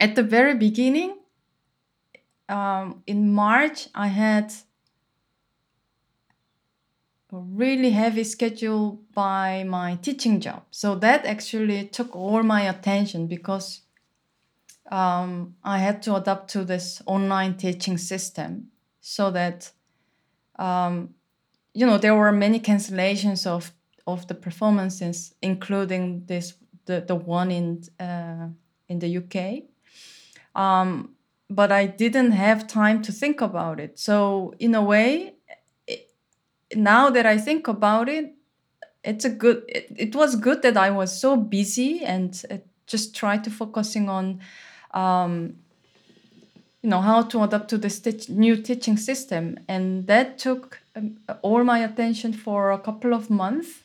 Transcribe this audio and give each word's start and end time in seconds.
at 0.00 0.14
the 0.14 0.22
very 0.22 0.54
beginning, 0.54 1.16
um, 2.48 3.02
in 3.06 3.32
March, 3.32 3.88
I 3.94 4.08
had 4.08 4.52
a 7.32 7.38
really 7.38 7.90
heavy 7.90 8.24
schedule 8.24 9.00
by 9.14 9.64
my 9.64 9.96
teaching 9.96 10.40
job. 10.40 10.62
So 10.70 10.94
that 10.96 11.24
actually 11.26 11.86
took 11.86 12.14
all 12.14 12.42
my 12.42 12.62
attention 12.62 13.26
because 13.26 13.80
um, 14.90 15.56
I 15.64 15.78
had 15.78 16.02
to 16.02 16.16
adapt 16.16 16.50
to 16.50 16.64
this 16.64 17.02
online 17.06 17.56
teaching 17.56 17.98
system 17.98 18.68
so 19.00 19.30
that 19.30 19.70
um, 20.56 21.14
you 21.72 21.86
know 21.86 21.98
there 21.98 22.14
were 22.14 22.32
many 22.32 22.60
cancellations 22.60 23.46
of 23.46 23.72
of 24.06 24.26
the 24.28 24.34
performances, 24.34 25.34
including 25.40 26.26
this 26.26 26.54
the, 26.84 27.00
the 27.00 27.14
one 27.14 27.50
in 27.50 27.82
uh, 27.98 28.48
in 28.88 28.98
the 28.98 29.16
UK. 29.16 29.64
Um, 30.54 31.10
but 31.50 31.70
I 31.70 31.86
didn't 31.86 32.32
have 32.32 32.66
time 32.66 33.02
to 33.02 33.12
think 33.12 33.40
about 33.40 33.78
it. 33.80 33.98
So 33.98 34.54
in 34.58 34.74
a 34.74 34.82
way, 34.82 35.34
it, 35.86 36.10
now 36.74 37.10
that 37.10 37.26
I 37.26 37.38
think 37.38 37.68
about 37.68 38.08
it, 38.08 38.34
it's 39.02 39.24
a 39.24 39.30
good. 39.30 39.64
It, 39.68 39.92
it 39.96 40.16
was 40.16 40.36
good 40.36 40.62
that 40.62 40.76
I 40.76 40.90
was 40.90 41.20
so 41.20 41.36
busy 41.36 42.02
and 42.04 42.42
uh, 42.50 42.58
just 42.86 43.14
tried 43.14 43.44
to 43.44 43.50
focusing 43.50 44.08
on. 44.08 44.40
Um, 44.92 45.56
you 46.82 46.90
know 46.90 47.00
how 47.00 47.22
to 47.22 47.42
adapt 47.42 47.70
to 47.70 47.78
this 47.78 48.28
new 48.28 48.56
teaching 48.56 48.98
system 48.98 49.58
and 49.68 50.06
that 50.06 50.36
took 50.36 50.80
um, 50.94 51.16
all 51.40 51.64
my 51.64 51.78
attention 51.78 52.34
for 52.34 52.72
a 52.72 52.78
couple 52.78 53.14
of 53.14 53.30
months 53.30 53.83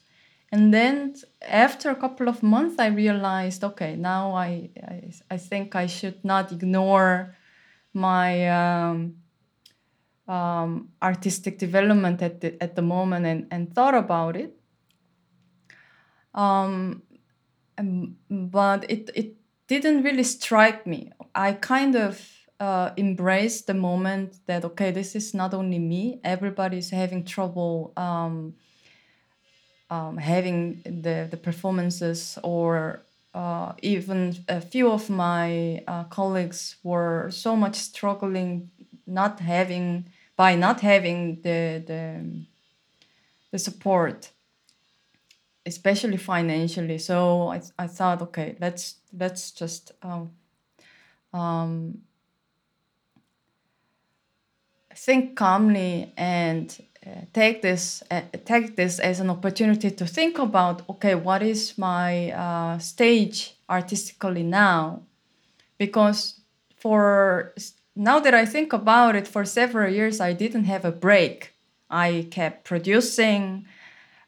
and 0.51 0.73
then 0.73 1.15
after 1.41 1.89
a 1.89 1.95
couple 1.95 2.27
of 2.27 2.41
months 2.41 2.75
i 2.79 2.87
realized 2.87 3.63
okay 3.63 3.95
now 3.95 4.33
i 4.33 4.69
i, 4.87 5.11
I 5.31 5.37
think 5.37 5.75
i 5.75 5.85
should 5.85 6.23
not 6.23 6.51
ignore 6.51 7.35
my 7.93 8.47
um, 8.49 9.15
um, 10.29 10.89
artistic 11.01 11.57
development 11.57 12.21
at 12.21 12.41
the, 12.41 12.61
at 12.61 12.75
the 12.75 12.81
moment 12.81 13.25
and, 13.25 13.47
and 13.51 13.73
thought 13.73 13.95
about 13.95 14.35
it. 14.35 14.55
Um, 16.35 17.01
but 18.29 18.89
it, 18.89 19.09
it 19.15 19.35
didn't 19.67 20.03
really 20.03 20.23
strike 20.23 20.85
me. 20.85 21.11
I 21.33 21.53
kind 21.53 21.95
of 21.95 22.21
uh, 22.59 22.91
embrace 22.97 23.61
the 23.61 23.73
moment 23.73 24.35
that 24.45 24.65
okay 24.65 24.91
this 24.91 25.15
is 25.15 25.33
not 25.33 25.53
only 25.53 25.79
me. 25.79 26.19
Everybody's 26.23 26.91
having 26.91 27.23
trouble 27.23 27.93
um, 27.97 28.53
um, 29.89 30.17
having 30.17 30.81
the, 30.83 31.27
the 31.29 31.37
performances 31.37 32.37
or 32.43 33.01
uh, 33.33 33.73
even 33.81 34.35
a 34.47 34.61
few 34.61 34.91
of 34.91 35.09
my 35.09 35.83
uh, 35.87 36.03
colleagues 36.05 36.77
were 36.83 37.29
so 37.31 37.55
much 37.55 37.75
struggling 37.75 38.69
not 39.05 39.39
having 39.39 40.05
by 40.35 40.55
not 40.55 40.81
having 40.81 41.41
the 41.41 41.83
the, 41.85 42.25
the 43.51 43.59
support 43.59 44.31
especially 45.65 46.17
financially. 46.17 46.97
So 46.97 47.49
I, 47.49 47.61
I 47.77 47.87
thought 47.87 48.21
okay 48.21 48.55
let's 48.59 48.95
let's 49.17 49.51
just 49.51 49.91
um, 50.01 50.31
um, 51.33 51.99
think 54.95 55.35
calmly 55.35 56.13
and 56.17 56.75
take 57.33 57.61
this 57.61 58.03
uh, 58.11 58.21
take 58.45 58.75
this 58.75 58.99
as 58.99 59.19
an 59.19 59.29
opportunity 59.29 59.91
to 59.91 60.05
think 60.05 60.37
about 60.39 60.87
okay 60.89 61.15
what 61.15 61.41
is 61.41 61.77
my 61.77 62.31
uh, 62.31 62.77
stage 62.77 63.55
artistically 63.69 64.43
now? 64.43 65.03
Because 65.77 66.41
for 66.75 67.53
now 67.95 68.19
that 68.19 68.33
i 68.33 68.45
think 68.45 68.71
about 68.71 69.15
it 69.15 69.27
for 69.27 69.43
several 69.43 69.91
years 69.93 70.21
i 70.21 70.33
didn't 70.33 70.65
have 70.65 70.85
a 70.85 70.91
break. 70.91 71.53
I 71.91 72.27
kept 72.29 72.65
producing 72.65 73.65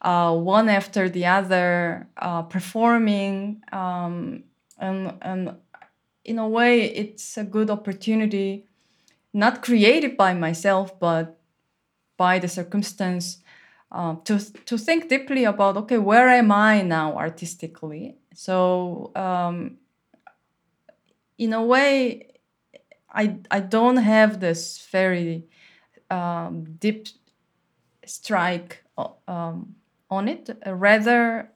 uh, 0.01 0.35
one 0.35 0.67
after 0.67 1.07
the 1.07 1.27
other 1.27 2.07
uh, 2.17 2.41
performing 2.41 3.61
um, 3.71 4.43
and, 4.79 5.13
and 5.21 5.55
in 6.25 6.39
a 6.39 6.47
way 6.47 6.81
it's 6.81 7.37
a 7.37 7.43
good 7.43 7.69
opportunity 7.69 8.65
not 9.33 9.61
created 9.61 10.17
by 10.17 10.33
myself, 10.33 10.99
but 10.99 11.39
by 12.21 12.37
the 12.39 12.47
circumstance, 12.47 13.39
uh, 13.91 14.15
to 14.27 14.35
to 14.65 14.77
think 14.77 15.09
deeply 15.09 15.43
about 15.45 15.77
okay, 15.77 15.97
where 15.97 16.29
am 16.29 16.51
I 16.51 16.83
now 16.83 17.17
artistically? 17.17 18.15
So 18.33 19.11
um, 19.15 19.77
in 21.37 21.53
a 21.53 21.63
way, 21.73 22.27
I 23.21 23.23
I 23.57 23.59
don't 23.59 23.97
have 23.97 24.39
this 24.39 24.87
very 24.91 25.47
um, 26.11 26.77
deep 26.79 27.07
strike 28.05 28.83
um, 29.27 29.75
on 30.09 30.27
it. 30.27 30.49
rather, 30.65 31.49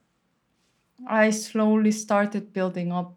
I 1.07 1.31
slowly 1.31 1.91
started 1.91 2.53
building 2.53 2.91
up 2.91 3.15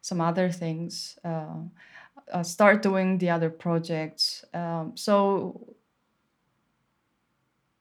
some 0.00 0.20
other 0.20 0.50
things. 0.50 1.18
Uh, 1.24 1.68
uh, 2.32 2.42
start 2.42 2.82
doing 2.82 3.18
the 3.18 3.30
other 3.30 3.50
projects. 3.50 4.44
Um, 4.54 4.92
so 4.96 5.76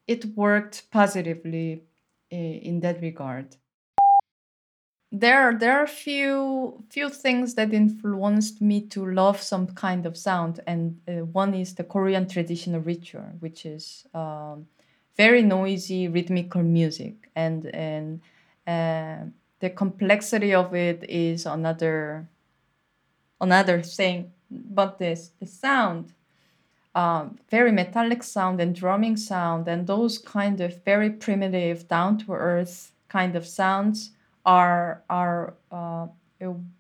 it 0.08 0.26
worked 0.36 0.90
positively 0.92 1.84
in 2.30 2.80
that 2.82 3.02
regard. 3.02 3.56
There, 5.14 5.54
there 5.58 5.78
are 5.78 5.88
few 5.88 6.86
few 6.90 7.10
things 7.10 7.56
that 7.56 7.74
influenced 7.74 8.62
me 8.62 8.88
to 8.88 9.06
love 9.06 9.42
some 9.42 9.68
kind 9.68 10.06
of 10.06 10.16
sound, 10.16 10.62
and 10.66 11.02
uh, 11.06 11.26
one 11.26 11.54
is 11.54 11.76
the 11.76 11.84
Korean 11.84 12.30
traditional 12.30 12.80
ritual, 12.80 13.30
which 13.40 13.66
is 13.66 14.08
um, 14.14 14.68
very 15.18 15.42
noisy 15.42 16.08
rhythmical 16.08 16.64
music, 16.64 17.30
and 17.36 17.66
and 17.76 18.22
uh, 18.66 19.26
the 19.60 19.70
complexity 19.70 20.54
of 20.54 20.74
it 20.74 21.04
is 21.10 21.46
another 21.46 22.30
another 23.42 23.82
thing 23.82 24.32
but 24.50 25.00
this 25.00 25.32
the 25.40 25.46
sound 25.46 26.14
um, 26.94 27.40
very 27.50 27.72
metallic 27.72 28.24
sound 28.24 28.60
and 28.60 28.76
drumming 28.76 29.16
sound 29.16 29.68
and 29.68 29.88
those 29.88 30.18
kind 30.18 30.60
of 30.60 30.84
very 30.84 31.10
primitive 31.10 31.88
down 31.88 32.18
to 32.18 32.34
earth 32.34 32.92
kind 33.08 33.36
of 33.36 33.46
sounds 33.46 34.12
are 34.46 35.04
are 35.10 35.54
uh, 35.72 36.08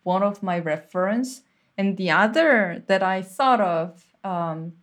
one 0.04 0.24
of 0.24 0.42
my 0.42 0.60
reference. 0.60 1.44
And 1.78 1.98
the 1.98 2.12
other 2.12 2.84
that 2.88 3.02
i 3.02 3.22
thought 3.22 3.62
of 3.62 4.04
um, 4.24 4.74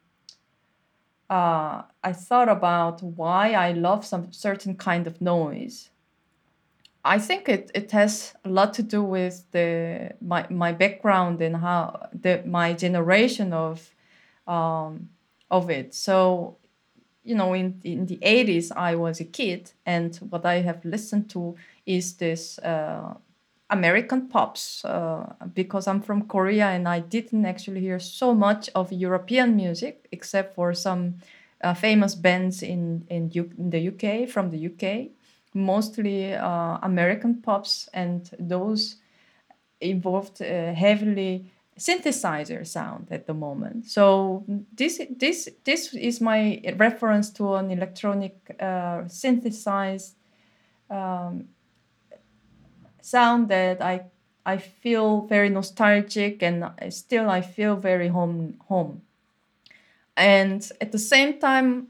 uh, 1.29 1.83
i 2.03 2.13
thought 2.13 2.49
about 2.49 3.03
why 3.03 3.53
i 3.53 3.73
love 3.73 4.05
some 4.05 4.33
certain 4.33 4.75
kind 4.77 5.07
of 5.07 5.21
noise. 5.21 5.91
I 7.05 7.19
think 7.19 7.49
it, 7.49 7.71
it 7.75 7.91
has 7.93 8.35
a 8.45 8.49
lot 8.49 8.75
to 8.75 8.83
do 8.83 9.03
with 9.03 9.51
the 9.53 10.15
my, 10.21 10.47
my 10.51 10.73
background 10.73 11.41
and 11.41 11.57
how 11.57 12.09
the 12.13 12.43
my 12.45 12.73
generation 12.73 13.53
of 13.53 13.95
um, 14.47 15.11
of 15.51 15.71
it. 15.71 15.95
So, 15.95 16.57
you 17.25 17.35
know, 17.35 17.53
in 17.55 17.81
in 17.85 18.07
the 18.07 18.19
eighties, 18.23 18.73
I 18.73 18.95
was 18.95 19.21
a 19.21 19.25
kid, 19.25 19.73
and 19.87 20.17
what 20.31 20.47
I 20.47 20.61
have 20.63 20.85
listened 20.85 21.29
to 21.31 21.57
is 21.87 22.17
this 22.17 22.59
uh, 22.61 23.15
American 23.71 24.29
pops 24.29 24.85
uh, 24.85 25.35
because 25.55 25.87
I'm 25.87 26.01
from 26.01 26.27
Korea 26.27 26.67
and 26.69 26.89
I 26.89 27.01
didn't 27.01 27.45
actually 27.45 27.81
hear 27.81 27.99
so 28.01 28.35
much 28.35 28.71
of 28.75 28.93
European 28.93 29.57
music 29.57 30.09
except 30.13 30.55
for 30.55 30.73
some 30.75 31.17
uh, 31.63 31.75
famous 31.75 32.15
bands 32.15 32.63
in 32.63 33.05
in, 33.11 33.31
U- 33.35 33.53
in 33.59 33.71
the 33.71 33.81
UK 33.81 34.27
from 34.27 34.51
the 34.51 34.59
UK 34.59 35.11
mostly 35.55 36.35
uh, 36.35 36.79
American 36.83 37.43
pops, 37.43 37.89
and 37.93 38.31
those 38.39 38.97
involved 39.81 40.43
uh, 40.43 40.73
heavily 40.75 41.51
synthesizer 41.79 42.67
sound 42.67 43.09
at 43.11 43.27
the 43.27 43.35
moment. 43.35 43.87
So 43.87 44.45
this 44.75 45.01
this 45.19 45.49
this 45.65 45.95
is 45.95 46.21
my 46.21 46.61
reference 46.77 47.31
to 47.31 47.55
an 47.55 47.71
electronic 47.71 48.35
uh, 48.61 49.09
synthesized 49.09 50.15
um, 50.91 51.49
sound 53.01 53.49
that 53.49 53.81
I 53.81 54.07
I 54.45 54.59
feel 54.59 55.23
very 55.23 55.49
nostalgic 55.49 56.43
and 56.43 56.71
still 56.91 57.31
I 57.31 57.41
feel 57.41 57.77
very 57.77 58.09
home 58.09 58.55
home. 58.69 59.03
And 60.17 60.69
at 60.81 60.91
the 60.91 60.99
same 60.99 61.39
time, 61.39 61.89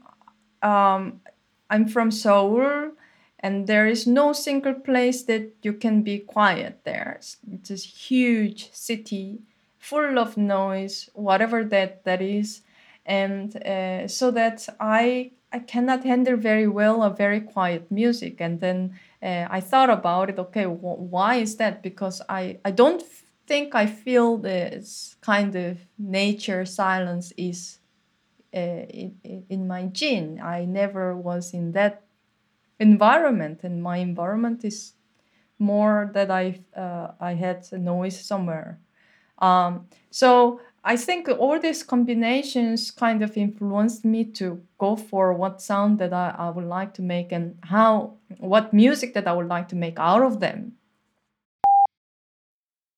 um, 0.61 1.21
I'm 1.69 1.87
from 1.87 2.11
Seoul, 2.11 2.91
and 3.39 3.67
there 3.67 3.87
is 3.87 4.05
no 4.05 4.33
single 4.33 4.73
place 4.73 5.23
that 5.23 5.51
you 5.63 5.73
can 5.73 6.03
be 6.03 6.19
quiet 6.19 6.81
there 6.83 7.19
it's 7.53 7.71
a 7.71 7.75
huge 7.75 8.69
city 8.73 9.39
full 9.89 10.17
of 10.19 10.37
noise 10.37 11.09
whatever 11.13 11.63
that 11.63 12.03
that 12.05 12.21
is 12.21 12.61
and 13.05 13.55
uh, 13.65 14.07
so 14.07 14.31
that 14.31 14.67
i 14.79 15.31
i 15.51 15.59
cannot 15.59 16.03
handle 16.03 16.37
very 16.37 16.67
well 16.67 17.03
a 17.03 17.09
very 17.09 17.41
quiet 17.41 17.89
music 17.91 18.39
and 18.39 18.59
then 18.61 18.93
uh, 19.23 19.45
i 19.49 19.59
thought 19.59 19.89
about 19.89 20.29
it 20.29 20.37
okay 20.39 20.65
wh- 20.65 20.99
why 21.13 21.35
is 21.35 21.55
that 21.57 21.81
because 21.81 22.21
i 22.29 22.57
i 22.65 22.71
don't 22.71 23.03
think 23.47 23.73
I 23.73 23.87
feel 23.87 24.37
this 24.37 25.15
kind 25.21 25.55
of 25.55 25.79
nature 25.97 26.65
silence 26.65 27.33
is 27.35 27.79
uh, 28.53 28.59
in, 28.59 29.45
in 29.49 29.67
my 29.67 29.83
gene. 29.85 30.39
I 30.41 30.65
never 30.65 31.15
was 31.15 31.53
in 31.53 31.71
that 31.73 32.03
environment, 32.79 33.61
and 33.63 33.83
my 33.83 33.97
environment 33.97 34.63
is 34.65 34.93
more 35.59 36.11
that 36.13 36.31
I 36.31 36.61
uh, 36.75 37.13
I 37.19 37.33
had 37.35 37.67
noise 37.73 38.19
somewhere. 38.19 38.79
Um, 39.39 39.87
so 40.11 40.59
I 40.83 40.95
think 40.95 41.27
all 41.27 41.59
these 41.59 41.83
combinations 41.83 42.91
kind 42.91 43.21
of 43.21 43.35
influenced 43.35 44.05
me 44.05 44.23
to 44.25 44.61
go 44.77 44.95
for 44.95 45.33
what 45.33 45.61
sound 45.61 45.99
that 45.99 46.13
I, 46.13 46.33
I 46.37 46.49
would 46.49 46.65
like 46.65 46.93
to 46.95 47.01
make 47.01 47.31
and 47.31 47.57
how 47.63 48.13
what 48.37 48.73
music 48.73 49.13
that 49.13 49.27
I 49.27 49.33
would 49.33 49.47
like 49.47 49.67
to 49.69 49.75
make 49.75 49.99
out 49.99 50.21
of 50.21 50.39
them. 50.39 50.73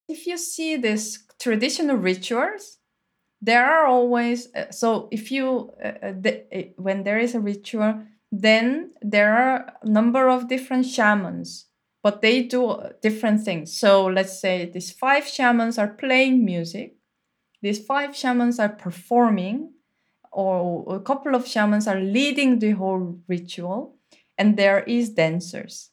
If 0.07 0.27
you 0.27 0.38
see 0.38 0.77
these 0.77 1.23
traditional 1.39 1.95
rituals, 1.95 2.77
there 3.41 3.65
are 3.65 3.88
always 3.88 4.53
uh, 4.53 4.69
so 4.71 5.07
if 5.11 5.31
you 5.31 5.73
uh, 5.83 5.88
uh 5.88 6.13
the, 6.19 6.43
uh, 6.53 6.61
when 6.77 7.03
there 7.03 7.17
is 7.17 7.33
a 7.33 7.39
ritual, 7.39 8.03
then 8.31 8.91
there 9.01 9.33
are 9.33 9.73
a 9.81 9.89
number 9.89 10.29
of 10.29 10.47
different 10.47 10.85
shamans 10.85 11.65
but 12.03 12.21
they 12.21 12.44
do 12.44 12.81
different 13.01 13.44
things. 13.44 13.77
So 13.77 14.06
let's 14.06 14.39
say 14.39 14.65
these 14.65 14.92
five 14.92 15.27
shamans 15.27 15.77
are 15.77 15.88
playing 15.88 16.44
music, 16.44 16.95
these 17.62 17.83
five 17.83 18.15
shamans 18.15 18.59
are 18.59 18.69
performing, 18.69 19.74
or 20.31 20.95
a 20.95 21.00
couple 21.00 21.36
of 21.36 21.48
shamans 21.48 21.88
are 21.88 22.00
leading 22.00 22.59
the 22.59 22.71
whole 22.71 23.19
ritual, 23.27 23.98
and 24.38 24.57
there 24.57 24.83
is 24.83 25.09
dancers. 25.09 25.92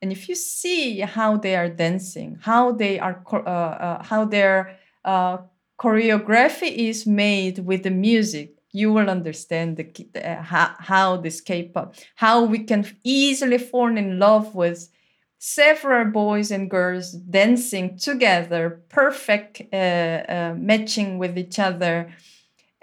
And 0.00 0.12
if 0.12 0.28
you 0.28 0.34
see 0.34 1.00
how 1.00 1.38
they 1.38 1.56
are 1.56 1.68
dancing, 1.68 2.38
how 2.42 2.72
they 2.72 2.98
are, 2.98 3.24
uh, 3.32 3.38
uh, 3.38 4.02
how 4.02 4.26
their 4.26 4.76
uh, 5.04 5.38
choreography 5.80 6.70
is 6.88 7.06
made 7.06 7.60
with 7.60 7.84
the 7.84 7.90
music, 7.90 8.53
you 8.74 8.92
will 8.92 9.08
understand 9.08 9.76
the, 9.76 9.86
uh, 10.16 10.42
how, 10.42 10.74
how 10.80 11.16
this 11.16 11.40
K-pop, 11.40 11.94
how 12.16 12.44
we 12.44 12.58
can 12.64 12.84
easily 13.04 13.56
fall 13.56 13.96
in 13.96 14.18
love 14.18 14.52
with 14.54 14.90
several 15.38 16.10
boys 16.10 16.50
and 16.50 16.68
girls 16.68 17.12
dancing 17.12 17.96
together, 17.96 18.82
perfect 18.88 19.62
uh, 19.72 19.76
uh, 19.76 20.54
matching 20.58 21.18
with 21.18 21.38
each 21.38 21.58
other, 21.60 22.12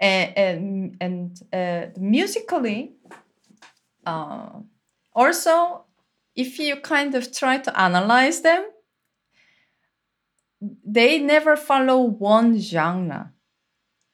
and 0.00 0.32
and, 0.38 0.96
and 1.00 1.42
uh, 1.52 1.86
musically. 1.98 2.92
Uh, 4.06 4.60
also, 5.14 5.84
if 6.34 6.58
you 6.58 6.76
kind 6.76 7.14
of 7.14 7.30
try 7.30 7.58
to 7.58 7.78
analyze 7.78 8.40
them, 8.40 8.64
they 10.84 11.18
never 11.18 11.54
follow 11.54 12.00
one 12.00 12.58
genre. 12.58 13.32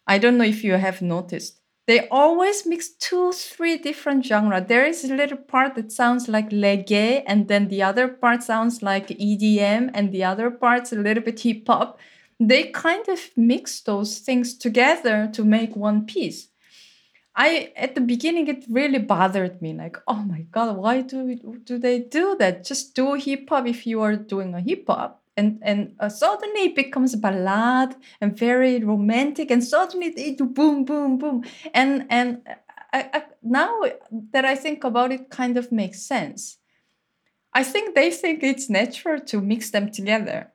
I 0.09 0.19
don't 0.19 0.39
know 0.39 0.45
if 0.45 0.65
you 0.65 0.73
have 0.73 1.03
noticed. 1.03 1.61
They 1.89 2.07
always 2.11 2.67
mix 2.67 2.91
two, 2.91 3.33
three 3.33 3.79
different 3.79 4.27
genres. 4.27 4.67
There 4.69 4.85
is 4.85 5.05
a 5.05 5.15
little 5.15 5.39
part 5.39 5.75
that 5.77 5.91
sounds 5.91 6.29
like 6.29 6.51
reggae, 6.51 7.23
and 7.27 7.49
then 7.49 7.69
the 7.69 7.83
other 7.83 8.09
part 8.09 8.43
sounds 8.43 8.83
like 8.83 9.09
EDM, 9.09 9.91
and 9.95 10.13
the 10.13 10.23
other 10.23 10.51
part's 10.51 10.93
a 10.93 10.97
little 10.97 11.23
bit 11.23 11.41
hip 11.41 11.67
hop. 11.67 11.99
They 12.39 12.65
kind 12.65 13.09
of 13.09 13.31
mix 13.37 13.81
those 13.81 14.19
things 14.19 14.53
together 14.55 15.31
to 15.33 15.45
make 15.45 15.75
one 15.77 16.05
piece. 16.05 16.49
I 17.35 17.73
at 17.75 17.95
the 17.95 18.03
beginning 18.03 18.49
it 18.49 18.67
really 18.69 18.99
bothered 18.99 19.63
me 19.63 19.73
like 19.73 19.97
oh 20.09 20.25
my 20.25 20.41
god 20.51 20.77
why 20.77 21.03
do 21.03 21.37
do 21.63 21.79
they 21.79 22.01
do 22.01 22.35
that 22.41 22.65
just 22.65 22.97
do 22.97 23.15
hip 23.15 23.49
hop 23.49 23.65
if 23.69 23.87
you 23.87 24.03
are 24.03 24.17
doing 24.17 24.55
a 24.55 24.61
hip 24.61 24.85
hop 24.89 25.23
and 25.39 25.59
and 25.63 25.95
uh, 26.01 26.09
suddenly 26.09 26.63
it 26.69 26.75
becomes 26.75 27.15
a 27.15 27.17
ballad 27.17 27.95
and 28.21 28.37
very 28.37 28.83
romantic 28.83 29.51
and 29.51 29.63
suddenly 29.63 30.09
it 30.09 30.39
boom 30.55 30.85
boom 30.85 31.17
boom. 31.19 31.45
And 31.73 32.07
and 32.11 32.43
I, 32.93 33.11
I, 33.13 33.23
now 33.43 33.73
that 34.33 34.45
i 34.45 34.55
think 34.55 34.85
about 34.85 35.13
it 35.13 35.31
kind 35.31 35.57
of 35.57 35.71
makes 35.71 36.03
sense. 36.03 36.59
I 37.55 37.63
think 37.65 37.95
they 37.95 38.11
think 38.11 38.43
it's 38.43 38.69
natural 38.69 39.21
to 39.21 39.41
mix 39.41 39.71
them 39.71 39.91
together. 39.91 40.53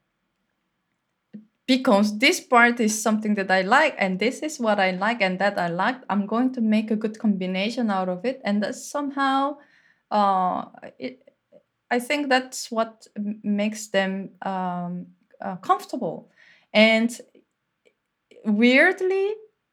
Because 1.65 2.19
this 2.19 2.39
part 2.41 2.80
is 2.80 3.01
something 3.01 3.35
that 3.35 3.50
i 3.50 3.62
like 3.62 3.95
and 3.97 4.19
this 4.19 4.39
is 4.39 4.59
what 4.59 4.80
i 4.80 4.91
like 4.91 5.21
and 5.21 5.39
that 5.39 5.57
i 5.57 5.69
like. 5.69 6.00
I'm 6.09 6.25
going 6.25 6.51
to 6.53 6.62
make 6.62 6.91
a 6.91 6.97
good 6.97 7.18
combination 7.19 7.89
out 7.89 8.09
of 8.09 8.25
it 8.25 8.41
and 8.44 8.62
that 8.62 8.75
somehow 8.75 9.57
uh, 10.12 10.65
it, 11.00 11.24
I 11.95 12.00
think 12.00 12.30
that's 12.30 12.72
what 12.72 13.07
makes 13.44 13.88
them 13.88 14.31
um, 14.42 15.06
uh, 15.40 15.57
comfortable. 15.57 16.31
And 16.74 17.10
weirdly, 18.45 19.25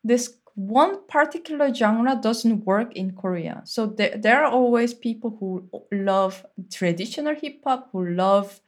this 0.05 0.37
one 0.55 0.95
particular 1.07 1.73
genre 1.73 2.19
doesn't 2.21 2.67
work 2.67 2.95
in 2.95 3.17
Korea. 3.23 3.63
So 3.65 3.87
there, 3.87 4.15
there 4.19 4.45
are 4.45 4.51
always 4.51 4.93
people 4.93 5.31
who 5.41 5.71
love 5.91 6.45
traditional 6.71 7.35
hip 7.35 7.63
hop, 7.65 7.89
who 7.93 8.11
love 8.11 8.61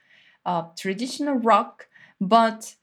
uh, 0.47 0.63
traditional 0.75 1.35
rock, 1.35 1.89
but 2.21 2.75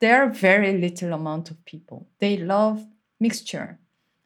there 0.00 0.24
are 0.24 0.30
very 0.30 0.72
little 0.78 1.12
amount 1.12 1.50
of 1.52 1.64
people. 1.64 2.08
They 2.18 2.36
love 2.36 2.84
mixture. 3.20 3.78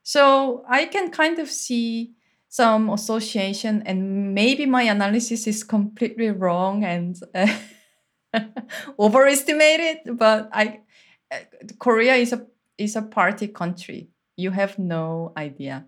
So 0.02 0.64
I 0.68 0.86
can 0.86 1.10
kind 1.10 1.38
of 1.38 1.50
see 1.50 2.12
some 2.52 2.90
association 2.90 3.82
and 3.86 4.34
maybe 4.34 4.66
my 4.66 4.82
analysis 4.82 5.46
is 5.46 5.64
completely 5.64 6.30
wrong 6.30 6.84
and 6.84 7.16
uh, 7.34 7.48
overestimated 8.98 9.98
but 10.18 10.50
i 10.52 10.80
uh, 11.32 11.38
korea 11.78 12.14
is 12.14 12.32
a 12.32 12.46
is 12.78 12.96
a 12.96 13.02
party 13.02 13.48
country. 13.48 14.08
You 14.36 14.50
have 14.50 14.78
no 14.78 15.32
idea. 15.36 15.86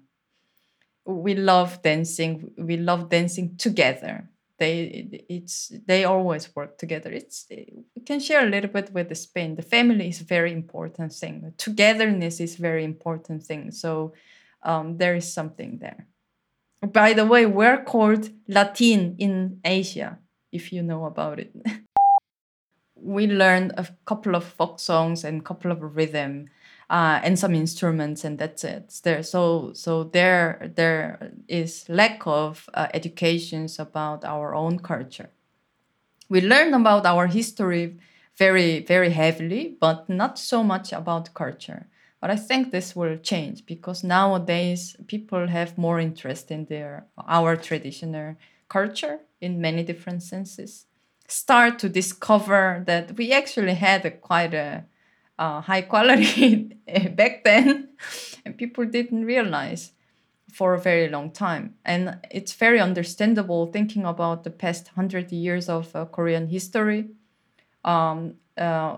We 1.06 1.34
love 1.34 1.82
dancing. 1.82 2.52
We 2.56 2.76
love 2.76 3.10
dancing 3.10 3.56
together. 3.56 4.30
They 4.58 5.24
it's 5.28 5.72
they 5.86 6.04
always 6.04 6.54
work 6.54 6.78
together. 6.78 7.10
It's 7.10 7.46
we 7.50 8.02
can 8.06 8.20
share 8.20 8.46
a 8.46 8.50
little 8.50 8.70
bit 8.70 8.92
with 8.92 9.08
the 9.08 9.14
spain. 9.14 9.56
The 9.56 9.62
family 9.62 10.08
is 10.08 10.20
a 10.20 10.24
very 10.24 10.52
important 10.52 11.12
thing. 11.12 11.52
Togetherness 11.58 12.40
is 12.40 12.56
very 12.56 12.84
important 12.84 13.42
thing. 13.42 13.70
So 13.72 14.14
um, 14.62 14.96
there 14.96 15.14
is 15.16 15.30
something 15.32 15.78
there 15.78 16.06
by 16.92 17.12
the 17.12 17.24
way, 17.26 17.46
we're 17.46 17.82
called 17.82 18.30
Latin 18.48 19.16
in 19.18 19.60
Asia, 19.64 20.18
if 20.52 20.72
you 20.72 20.82
know 20.82 21.04
about 21.06 21.40
it. 21.40 21.54
we 22.96 23.26
learned 23.26 23.72
a 23.76 23.86
couple 24.06 24.34
of 24.34 24.44
folk 24.44 24.80
songs 24.80 25.24
and 25.24 25.44
couple 25.44 25.70
of 25.70 25.96
rhythm 25.96 26.48
uh, 26.90 27.20
and 27.22 27.38
some 27.38 27.54
instruments, 27.54 28.24
and 28.24 28.38
that's 28.38 28.62
it. 28.64 29.00
There, 29.02 29.22
so 29.22 29.72
so 29.74 30.04
there 30.04 30.70
there 30.76 31.32
is 31.48 31.88
lack 31.88 32.22
of 32.26 32.68
uh, 32.74 32.88
educations 32.94 33.78
about 33.78 34.24
our 34.24 34.54
own 34.54 34.78
culture. 34.78 35.30
We 36.28 36.40
learn 36.40 36.74
about 36.74 37.06
our 37.06 37.26
history 37.26 37.96
very 38.36 38.80
very 38.84 39.10
heavily, 39.10 39.76
but 39.80 40.08
not 40.08 40.38
so 40.38 40.62
much 40.62 40.92
about 40.92 41.34
culture. 41.34 41.88
But 42.24 42.30
I 42.30 42.36
think 42.36 42.70
this 42.70 42.96
will 42.96 43.18
change 43.18 43.66
because 43.66 44.02
nowadays 44.02 44.96
people 45.08 45.46
have 45.46 45.76
more 45.76 46.00
interest 46.00 46.50
in 46.50 46.64
their 46.64 47.04
our 47.18 47.54
traditional 47.54 48.36
culture 48.66 49.18
in 49.42 49.60
many 49.60 49.82
different 49.82 50.22
senses. 50.22 50.86
Start 51.28 51.78
to 51.80 51.90
discover 51.90 52.82
that 52.86 53.18
we 53.18 53.30
actually 53.30 53.74
had 53.74 54.06
a 54.06 54.10
quite 54.10 54.54
a 54.54 54.86
uh, 55.38 55.60
high 55.60 55.82
quality 55.82 56.72
back 57.14 57.44
then, 57.44 57.90
and 58.46 58.56
people 58.56 58.86
didn't 58.86 59.26
realize 59.26 59.92
for 60.50 60.72
a 60.72 60.80
very 60.80 61.10
long 61.10 61.30
time. 61.30 61.74
And 61.84 62.20
it's 62.30 62.54
very 62.54 62.80
understandable 62.80 63.66
thinking 63.66 64.06
about 64.06 64.44
the 64.44 64.50
past 64.50 64.88
hundred 64.96 65.30
years 65.30 65.68
of 65.68 65.94
uh, 65.94 66.06
Korean 66.06 66.46
history. 66.46 67.10
Um, 67.84 68.36
uh, 68.56 68.96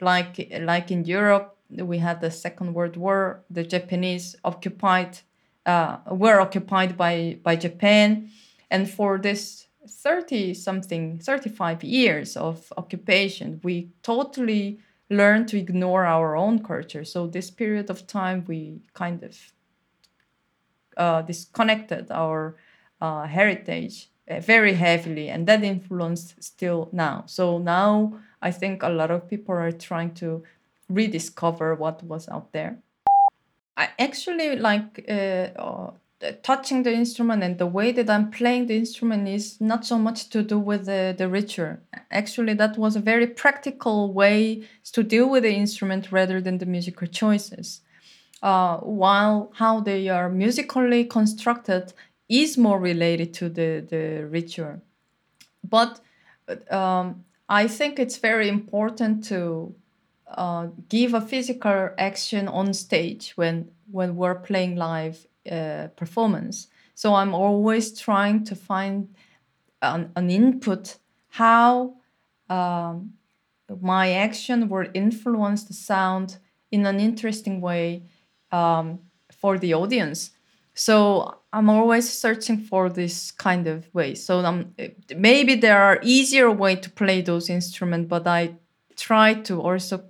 like 0.00 0.48
like 0.60 0.92
in 0.92 1.04
Europe, 1.04 1.56
we 1.78 1.98
had 1.98 2.20
the 2.20 2.30
Second 2.30 2.74
World 2.74 2.96
War. 2.96 3.42
The 3.50 3.64
Japanese 3.64 4.36
occupied 4.44 5.18
uh, 5.66 5.98
were 6.10 6.40
occupied 6.40 6.96
by 6.96 7.38
by 7.42 7.56
Japan, 7.56 8.30
and 8.70 8.90
for 8.90 9.18
this 9.18 9.66
30 9.88 10.54
something 10.54 11.18
35 11.18 11.82
years 11.82 12.36
of 12.36 12.72
occupation 12.76 13.60
we 13.64 13.88
totally 14.02 14.78
learned 15.10 15.48
to 15.48 15.58
ignore 15.58 16.04
our 16.04 16.36
own 16.36 16.62
culture. 16.62 17.04
So 17.04 17.26
this 17.26 17.50
period 17.50 17.90
of 17.90 18.06
time 18.06 18.44
we 18.46 18.80
kind 18.94 19.22
of 19.22 19.36
uh, 20.96 21.22
disconnected 21.22 22.10
our 22.10 22.56
uh, 23.00 23.26
heritage 23.26 24.08
uh, 24.30 24.40
very 24.40 24.74
heavily. 24.74 25.28
And 25.28 25.46
that 25.48 25.64
influenced 25.64 26.42
still 26.42 26.88
now. 26.92 27.24
So 27.26 27.58
now 27.58 28.18
i 28.42 28.50
think 28.50 28.82
a 28.82 28.88
lot 28.88 29.10
of 29.10 29.28
people 29.28 29.54
are 29.54 29.72
trying 29.72 30.12
to 30.14 30.42
rediscover 30.88 31.74
what 31.74 32.02
was 32.02 32.28
out 32.28 32.52
there. 32.52 32.78
I 33.76 33.88
actually 33.98 34.56
like 34.56 35.04
uh, 35.08 35.12
uh, 35.12 35.90
touching 36.42 36.82
the 36.82 36.92
instrument 36.92 37.42
and 37.42 37.58
the 37.58 37.66
way 37.66 37.90
that 37.92 38.08
I'm 38.08 38.30
playing 38.30 38.66
the 38.66 38.76
instrument 38.76 39.26
is 39.28 39.60
not 39.60 39.84
so 39.84 39.98
much 39.98 40.28
to 40.30 40.42
do 40.42 40.58
with 40.58 40.86
the, 40.86 41.14
the 41.16 41.28
ritual. 41.28 41.78
Actually, 42.10 42.54
that 42.54 42.78
was 42.78 42.96
a 42.96 43.00
very 43.00 43.26
practical 43.26 44.12
way 44.12 44.62
to 44.92 45.02
deal 45.02 45.28
with 45.28 45.42
the 45.42 45.52
instrument 45.52 46.12
rather 46.12 46.40
than 46.40 46.58
the 46.58 46.66
musical 46.66 47.06
choices. 47.06 47.80
Uh, 48.42 48.78
while 48.78 49.52
how 49.54 49.80
they 49.80 50.08
are 50.08 50.28
musically 50.28 51.04
constructed 51.04 51.92
is 52.28 52.58
more 52.58 52.78
related 52.78 53.32
to 53.34 53.48
the, 53.48 53.84
the 53.88 54.26
ritual. 54.26 54.80
But 55.62 56.00
um, 56.70 57.24
I 57.48 57.68
think 57.68 57.98
it's 57.98 58.18
very 58.18 58.48
important 58.48 59.24
to 59.24 59.74
uh, 60.36 60.68
give 60.88 61.14
a 61.14 61.20
physical 61.20 61.90
action 61.98 62.48
on 62.48 62.74
stage 62.74 63.32
when 63.36 63.70
when 63.90 64.16
we're 64.16 64.34
playing 64.34 64.76
live 64.76 65.26
uh, 65.50 65.88
performance. 65.96 66.68
So 66.94 67.14
I'm 67.14 67.34
always 67.34 67.98
trying 67.98 68.44
to 68.44 68.54
find 68.54 69.14
an, 69.80 70.10
an 70.16 70.30
input 70.30 70.96
how 71.28 71.94
um, 72.48 73.14
my 73.80 74.12
action 74.12 74.68
will 74.68 74.86
influence 74.94 75.64
the 75.64 75.74
sound 75.74 76.38
in 76.70 76.86
an 76.86 77.00
interesting 77.00 77.60
way 77.60 78.02
um, 78.50 79.00
for 79.30 79.58
the 79.58 79.74
audience. 79.74 80.30
So 80.74 81.38
I'm 81.52 81.68
always 81.68 82.10
searching 82.10 82.58
for 82.58 82.88
this 82.88 83.30
kind 83.30 83.66
of 83.66 83.92
way. 83.94 84.14
So 84.14 84.40
um, 84.40 84.74
maybe 85.14 85.54
there 85.54 85.82
are 85.82 86.00
easier 86.02 86.50
way 86.50 86.76
to 86.76 86.90
play 86.90 87.20
those 87.20 87.50
instruments, 87.50 88.08
but 88.08 88.26
I 88.26 88.56
try 88.96 89.34
to 89.34 89.60
also 89.60 90.04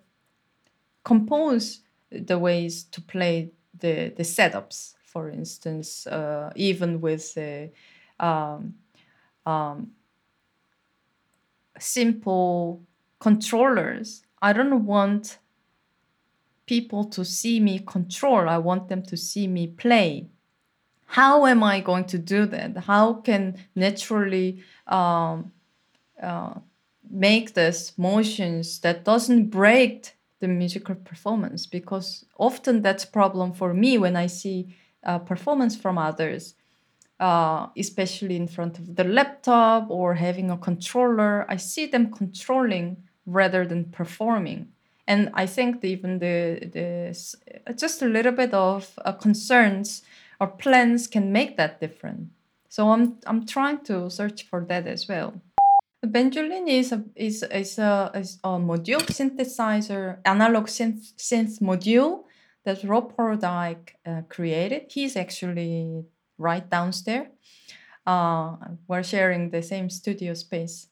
compose 1.04 1.80
the 2.10 2.38
ways 2.38 2.84
to 2.84 3.00
play 3.00 3.50
the 3.78 4.12
the 4.16 4.22
setups. 4.22 4.94
For 5.04 5.28
instance, 5.28 6.06
uh, 6.06 6.52
even 6.56 7.00
with 7.00 7.34
the 7.34 7.70
um, 8.18 8.74
um, 9.44 9.90
simple 11.78 12.82
controllers, 13.18 14.22
I 14.40 14.54
don't 14.54 14.86
want 14.86 15.38
people 16.64 17.04
to 17.04 17.24
see 17.24 17.60
me 17.60 17.78
control. 17.78 18.48
I 18.48 18.56
want 18.56 18.88
them 18.88 19.02
to 19.02 19.16
see 19.16 19.46
me 19.46 19.66
play 19.66 20.30
how 21.12 21.44
am 21.44 21.62
I 21.62 21.80
going 21.80 22.06
to 22.06 22.18
do 22.18 22.46
that? 22.46 22.74
How 22.74 23.12
can 23.12 23.58
naturally 23.74 24.62
um, 24.86 25.52
uh, 26.22 26.54
make 27.10 27.52
this 27.52 27.92
motions 27.98 28.80
that 28.80 29.04
doesn't 29.04 29.50
break 29.50 30.16
the 30.42 30.48
musical 30.48 30.94
performance? 30.94 31.64
Because 31.66 32.26
often 32.36 32.82
that's 32.82 33.06
problem 33.06 33.54
for 33.54 33.72
me 33.72 33.96
when 33.96 34.16
I 34.16 34.26
see 34.26 34.76
uh, 35.04 35.18
performance 35.20 35.74
from 35.74 35.96
others, 35.96 36.54
uh, 37.18 37.68
especially 37.78 38.36
in 38.36 38.48
front 38.48 38.78
of 38.78 38.96
the 38.96 39.04
laptop 39.04 39.86
or 39.88 40.14
having 40.14 40.50
a 40.50 40.58
controller. 40.58 41.46
I 41.48 41.56
see 41.56 41.86
them 41.86 42.12
controlling 42.12 42.96
rather 43.24 43.64
than 43.64 43.86
performing. 43.86 44.68
And 45.06 45.30
I 45.34 45.46
think 45.46 45.84
even 45.84 46.18
the, 46.18 46.70
the 46.72 47.74
just 47.74 48.02
a 48.02 48.06
little 48.06 48.32
bit 48.32 48.52
of 48.52 48.98
uh, 49.04 49.12
concerns 49.12 50.02
or 50.40 50.48
plans 50.48 51.06
can 51.06 51.32
make 51.32 51.56
that 51.56 51.80
different. 51.80 52.30
So 52.68 52.90
I'm 52.90 53.18
I'm 53.26 53.46
trying 53.46 53.84
to 53.84 54.10
search 54.10 54.48
for 54.48 54.64
that 54.68 54.86
as 54.86 55.08
well. 55.08 55.34
The 56.02 56.08
Benjolin 56.08 56.68
is 56.68 56.90
a 56.90 57.04
is 57.14 57.44
is 57.44 57.78
a, 57.78 58.10
is 58.14 58.40
a 58.42 58.58
module 58.58 59.06
synthesizer, 59.06 60.18
analog 60.24 60.66
synth, 60.66 61.14
synth 61.16 61.60
module 61.60 62.24
that 62.64 62.82
Rob 62.82 63.16
Hordijk 63.16 63.90
uh, 64.04 64.22
created. 64.28 64.90
He's 64.90 65.16
actually 65.16 66.04
right 66.38 66.68
downstairs. 66.68 67.28
Uh, 68.04 68.56
we're 68.88 69.04
sharing 69.04 69.50
the 69.50 69.62
same 69.62 69.88
studio 69.90 70.34
space. 70.34 70.88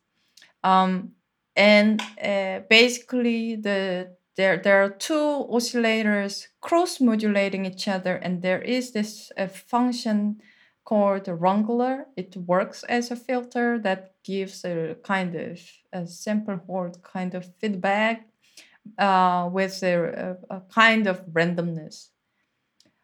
Um, 0.62 1.10
and 1.56 2.00
uh, 2.22 2.60
basically 2.70 3.56
the 3.56 4.14
there 4.36 4.58
there 4.58 4.84
are 4.84 4.90
two 4.90 5.46
oscillators 5.50 6.46
cross 6.60 7.00
modulating 7.00 7.66
each 7.66 7.88
other 7.88 8.14
and 8.14 8.42
there 8.42 8.62
is 8.62 8.92
this 8.92 9.32
uh, 9.36 9.48
function 9.48 10.40
called 10.84 11.24
rungler 11.24 12.04
it 12.16 12.36
works 12.36 12.82
as 12.84 13.10
a 13.10 13.16
filter 13.16 13.78
that 13.78 14.14
gives 14.24 14.64
a 14.64 14.96
kind 15.02 15.34
of 15.34 15.60
a 15.92 16.06
sample 16.06 16.58
hold 16.66 17.02
kind 17.02 17.34
of 17.34 17.46
feedback 17.60 18.26
uh, 18.98 19.48
with 19.52 19.82
a, 19.82 20.36
a, 20.50 20.56
a, 20.56 20.60
kind 20.72 21.06
of 21.06 21.24
randomness 21.26 22.08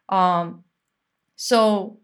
um, 0.09 0.63
so 1.35 1.99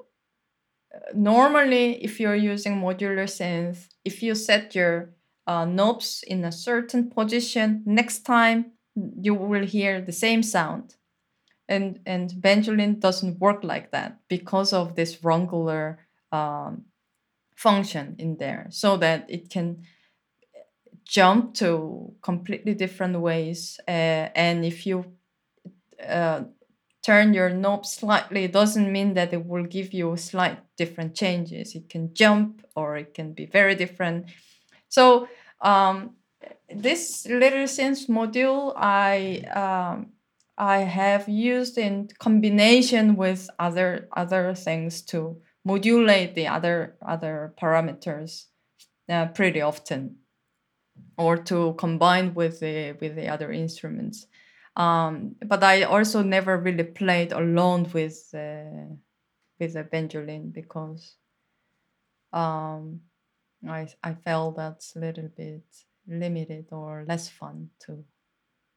uh, 0.94 1.00
normally 1.13 2.03
if 2.03 2.20
you're 2.20 2.36
using 2.36 2.80
modular 2.80 3.25
synth 3.25 3.89
if 4.06 4.22
you 4.22 4.36
set 4.36 4.75
your 4.75 5.10
uh, 5.48 5.65
knobs 5.65 6.24
in 6.27 6.46
a 6.46 6.51
certain 6.51 7.10
position 7.10 7.84
next 7.86 8.20
time 8.20 8.74
you 8.96 9.34
will 9.34 9.65
hear 9.65 10.01
the 10.01 10.12
same 10.12 10.44
sound. 10.44 10.96
And 11.67 12.00
and 12.05 12.29
Benjolin 12.32 13.00
doesn't 13.00 13.39
work 13.39 13.63
like 13.63 13.91
that 13.91 14.20
because 14.27 14.74
of 14.74 14.96
this 14.96 15.17
rungler 15.17 15.98
um, 16.32 16.86
function 17.55 18.15
in 18.20 18.38
there, 18.38 18.67
so 18.70 18.98
that 18.98 19.25
it 19.29 19.50
can 19.50 19.84
jump 21.05 21.53
to 21.55 22.13
completely 22.22 22.74
different 22.74 23.20
ways. 23.20 23.79
Uh, 23.88 24.29
and 24.36 24.65
if 24.65 24.86
you 24.86 25.05
uh, 26.08 26.43
turn 27.01 27.34
your 27.34 27.50
knob 27.50 27.86
slightly, 27.86 28.46
it 28.46 28.51
doesn't 28.53 28.91
mean 28.91 29.13
that 29.13 29.34
it 29.34 29.46
will 29.46 29.65
give 29.65 29.93
you 29.93 30.17
slight 30.17 30.58
different 30.77 31.15
changes. 31.15 31.75
It 31.75 31.89
can 31.89 32.13
jump 32.13 32.65
or 32.75 32.98
it 32.98 33.13
can 33.13 33.34
be 33.34 33.46
very 33.46 33.75
different. 33.75 34.27
So 34.89 35.27
um, 35.62 36.15
this 36.74 37.25
little 37.27 37.67
synth 37.67 38.08
module 38.10 38.74
I 38.75 39.43
um, 39.53 40.13
I 40.57 40.79
have 40.79 41.27
used 41.27 41.77
in 41.77 42.10
combination 42.19 43.15
with 43.15 43.50
other 43.57 44.07
other 44.15 44.53
things 44.53 45.01
to 45.03 45.41
modulate 45.65 46.36
the 46.36 46.48
other 46.48 46.95
other 47.05 47.53
parameters 47.60 48.45
uh, 49.10 49.27
pretty 49.27 49.62
often, 49.62 50.17
or 51.17 51.38
to 51.38 51.74
combine 51.74 52.33
with 52.36 52.60
the 52.60 52.95
with 53.01 53.15
the 53.15 53.27
other 53.27 53.51
instruments. 53.51 54.27
Um, 54.75 55.36
but 55.45 55.63
I 55.63 55.83
also 55.83 56.24
never 56.24 56.57
really 56.57 56.83
played 56.83 57.31
alone 57.31 57.89
with 57.93 58.29
uh, 58.33 58.93
with 59.60 59.75
a 59.75 59.83
Benjolin 59.83 60.53
because 60.53 61.15
um, 62.31 63.01
I 63.67 63.88
I 64.03 64.13
felt 64.13 64.57
that's 64.57 64.95
a 64.95 65.00
little 65.00 65.29
bit 65.36 65.63
limited 66.07 66.67
or 66.72 67.05
less 67.07 67.29
fun 67.29 67.69
to 67.86 68.03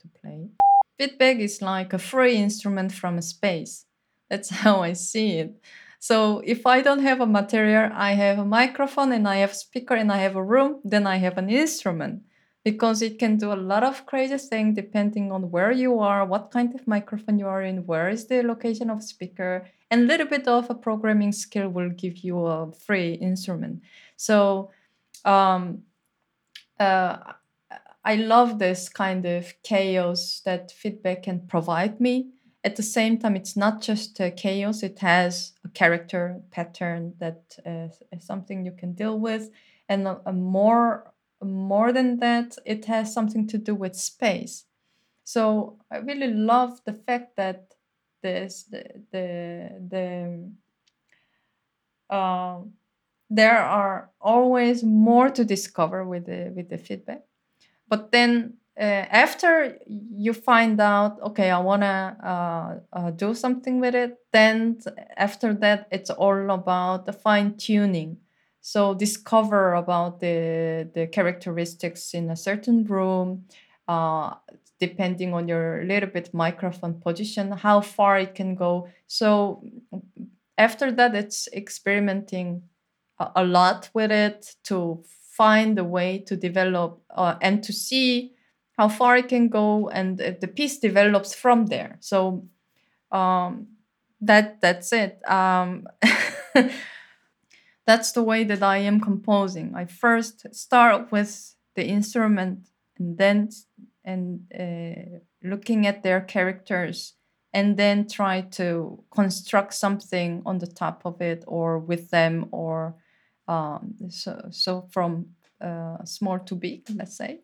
to 0.00 0.08
play. 0.20 0.50
Feedback 0.98 1.38
is 1.38 1.60
like 1.60 1.92
a 1.92 1.98
free 1.98 2.36
instrument 2.36 2.92
from 2.92 3.20
space. 3.20 3.84
That's 4.30 4.50
how 4.62 4.80
I 4.82 4.92
see 4.94 5.38
it. 5.38 5.60
So 5.98 6.42
if 6.44 6.66
I 6.66 6.82
don't 6.82 7.02
have 7.02 7.20
a 7.20 7.26
material, 7.26 7.90
I 7.92 8.12
have 8.12 8.38
a 8.38 8.44
microphone 8.44 9.12
and 9.12 9.26
I 9.26 9.36
have 9.36 9.52
a 9.52 9.54
speaker 9.54 9.94
and 9.94 10.12
I 10.12 10.18
have 10.18 10.36
a 10.36 10.44
room, 10.44 10.80
then 10.84 11.06
I 11.06 11.16
have 11.16 11.38
an 11.38 11.48
instrument 11.50 12.22
because 12.64 13.00
it 13.00 13.18
can 13.18 13.36
do 13.36 13.52
a 13.52 13.54
lot 13.54 13.84
of 13.84 14.06
crazy 14.06 14.36
things 14.38 14.74
depending 14.74 15.30
on 15.30 15.50
where 15.50 15.70
you 15.70 16.00
are, 16.00 16.24
what 16.26 16.50
kind 16.50 16.74
of 16.74 16.86
microphone 16.86 17.38
you 17.38 17.46
are 17.46 17.62
in, 17.62 17.86
where 17.86 18.08
is 18.08 18.26
the 18.26 18.42
location 18.42 18.90
of 18.90 19.02
speaker, 19.02 19.66
and 19.90 20.02
a 20.02 20.04
little 20.04 20.26
bit 20.26 20.48
of 20.48 20.68
a 20.68 20.74
programming 20.74 21.32
skill 21.32 21.68
will 21.68 21.90
give 21.90 22.18
you 22.18 22.44
a 22.44 22.72
free 22.72 23.14
instrument. 23.14 23.82
So 24.16 24.70
um, 25.24 25.82
uh, 26.80 27.18
I 28.06 28.14
love 28.14 28.60
this 28.60 28.88
kind 28.88 29.26
of 29.26 29.52
chaos 29.64 30.40
that 30.44 30.70
feedback 30.70 31.24
can 31.24 31.40
provide 31.40 32.00
me. 32.00 32.30
At 32.62 32.76
the 32.76 32.82
same 32.84 33.18
time, 33.18 33.34
it's 33.34 33.56
not 33.56 33.82
just 33.82 34.20
uh, 34.20 34.30
chaos, 34.30 34.84
it 34.84 35.00
has 35.00 35.54
a 35.64 35.68
character 35.70 36.40
pattern 36.52 37.14
that 37.18 37.58
uh, 37.66 37.88
is 38.12 38.24
something 38.24 38.64
you 38.64 38.70
can 38.70 38.92
deal 38.92 39.18
with. 39.18 39.50
And 39.88 40.06
a, 40.06 40.20
a 40.24 40.32
more, 40.32 41.12
more 41.42 41.92
than 41.92 42.20
that, 42.20 42.56
it 42.64 42.84
has 42.84 43.12
something 43.12 43.48
to 43.48 43.58
do 43.58 43.74
with 43.74 43.96
space. 43.96 44.66
So 45.24 45.78
I 45.90 45.96
really 45.98 46.32
love 46.32 46.80
the 46.84 46.92
fact 46.92 47.34
that 47.36 47.74
this, 48.22 48.62
the, 48.70 48.84
the, 49.10 50.50
the, 52.08 52.14
uh, 52.14 52.60
there 53.28 53.58
are 53.58 54.10
always 54.20 54.84
more 54.84 55.28
to 55.30 55.44
discover 55.44 56.04
with 56.04 56.26
the 56.26 56.52
with 56.54 56.68
the 56.68 56.78
feedback 56.78 57.22
but 57.88 58.12
then 58.12 58.54
uh, 58.78 58.82
after 58.82 59.78
you 59.86 60.32
find 60.32 60.80
out 60.80 61.20
okay 61.22 61.50
i 61.50 61.58
want 61.58 61.82
to 61.82 62.16
uh, 62.24 62.74
uh, 62.92 63.10
do 63.12 63.34
something 63.34 63.80
with 63.80 63.94
it 63.94 64.18
then 64.32 64.78
after 65.16 65.54
that 65.54 65.88
it's 65.90 66.10
all 66.10 66.50
about 66.50 67.06
the 67.06 67.12
fine 67.12 67.56
tuning 67.56 68.16
so 68.60 68.94
discover 68.94 69.74
about 69.74 70.20
the 70.20 70.88
the 70.94 71.06
characteristics 71.06 72.12
in 72.14 72.30
a 72.30 72.36
certain 72.36 72.84
room 72.84 73.44
uh, 73.88 74.34
depending 74.78 75.32
on 75.32 75.48
your 75.48 75.84
little 75.84 76.08
bit 76.08 76.34
microphone 76.34 77.00
position 77.00 77.52
how 77.52 77.80
far 77.80 78.18
it 78.18 78.34
can 78.34 78.54
go. 78.54 78.88
So 79.06 79.62
after 80.58 80.92
that, 80.92 81.14
it's 81.14 81.48
experimenting 81.52 82.62
a, 83.18 83.30
a 83.36 83.44
lot 83.44 83.90
with 83.94 84.10
it 84.12 84.54
to 84.64 85.02
find 85.36 85.78
a 85.78 85.84
way 85.84 86.18
to 86.26 86.36
develop 86.36 87.02
uh, 87.14 87.36
and 87.40 87.62
to 87.64 87.72
see 87.72 88.32
how 88.78 88.88
far 88.88 89.16
it 89.16 89.28
can 89.28 89.48
go, 89.48 89.88
and 89.88 90.18
the 90.18 90.48
piece 90.48 90.78
develops 90.78 91.34
from 91.34 91.66
there. 91.66 91.96
So 92.00 92.46
um, 93.10 93.68
that 94.20 94.60
that's 94.60 94.92
it. 94.92 95.20
Um, 95.28 95.86
that's 97.86 98.12
the 98.12 98.22
way 98.22 98.44
that 98.44 98.62
I 98.62 98.78
am 98.78 99.00
composing. 99.00 99.74
I 99.74 99.86
first 99.86 100.54
start 100.54 101.10
with 101.10 101.54
the 101.74 101.86
instrument 101.86 102.68
and 102.98 103.18
then 103.18 103.50
and 104.04 104.40
uh, 104.58 105.18
looking 105.42 105.86
at 105.86 106.02
their 106.02 106.20
characters 106.20 107.14
and 107.52 107.76
then 107.76 108.06
try 108.08 108.42
to 108.42 109.02
construct 109.10 109.74
something 109.74 110.42
on 110.44 110.58
the 110.58 110.66
top 110.66 111.02
of 111.04 111.20
it 111.20 111.44
or 111.46 111.78
with 111.78 112.10
them 112.10 112.46
or 112.52 112.94
um, 113.48 113.94
so, 114.08 114.48
so 114.50 114.88
from 114.90 115.26
uh, 115.60 116.04
small 116.04 116.38
to 116.40 116.54
big 116.54 116.84
let's 116.94 117.16
say. 117.16 117.40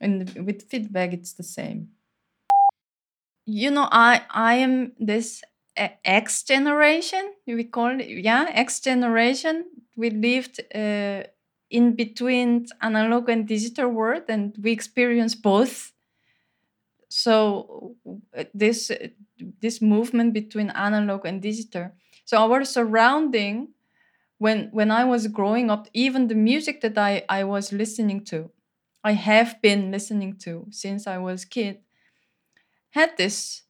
And 0.00 0.32
with 0.46 0.68
feedback 0.68 1.12
it's 1.12 1.32
the 1.32 1.42
same. 1.42 1.90
You 3.46 3.70
know 3.70 3.88
i 3.90 4.22
i 4.30 4.54
am 4.54 4.92
this 4.98 5.42
x 6.04 6.42
generation 6.44 7.32
we 7.46 7.64
call 7.64 8.00
it 8.00 8.08
yeah 8.08 8.46
x 8.50 8.80
generation. 8.80 9.64
We 9.96 10.10
lived 10.10 10.60
uh, 10.74 11.24
in 11.70 11.94
between 11.94 12.66
analog 12.80 13.28
and 13.28 13.46
digital 13.46 13.88
world 13.88 14.24
and 14.28 14.56
we 14.62 14.72
experience 14.72 15.34
both. 15.34 15.92
So 17.08 17.96
uh, 18.36 18.44
this 18.54 18.90
uh, 18.90 19.08
this 19.60 19.80
movement 19.80 20.32
between 20.34 20.70
analog 20.70 21.26
and 21.26 21.40
digital. 21.42 21.90
So 22.24 22.38
our 22.38 22.64
surrounding 22.64 23.68
when 24.38 24.68
when 24.72 24.90
i 24.90 25.04
was 25.04 25.26
growing 25.28 25.70
up 25.70 25.88
even 25.94 26.28
the 26.28 26.34
music 26.34 26.80
that 26.80 26.98
i 26.98 27.24
i 27.28 27.44
was 27.44 27.72
listening 27.72 28.24
to 28.24 28.50
i 29.04 29.12
have 29.12 29.60
been 29.62 29.90
listening 29.90 30.36
to 30.36 30.66
since 30.70 31.06
i 31.06 31.18
was 31.18 31.44
kid 31.44 31.78
had 32.90 33.16
this 33.16 33.62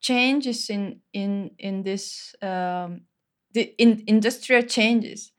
changes 0.00 0.70
in 0.70 1.00
in 1.12 1.52
in 1.58 1.82
this 1.84 2.34
um, 2.42 3.02
the 3.52 3.74
in 3.78 4.04
industrial 4.06 4.62
changes. 4.62 5.32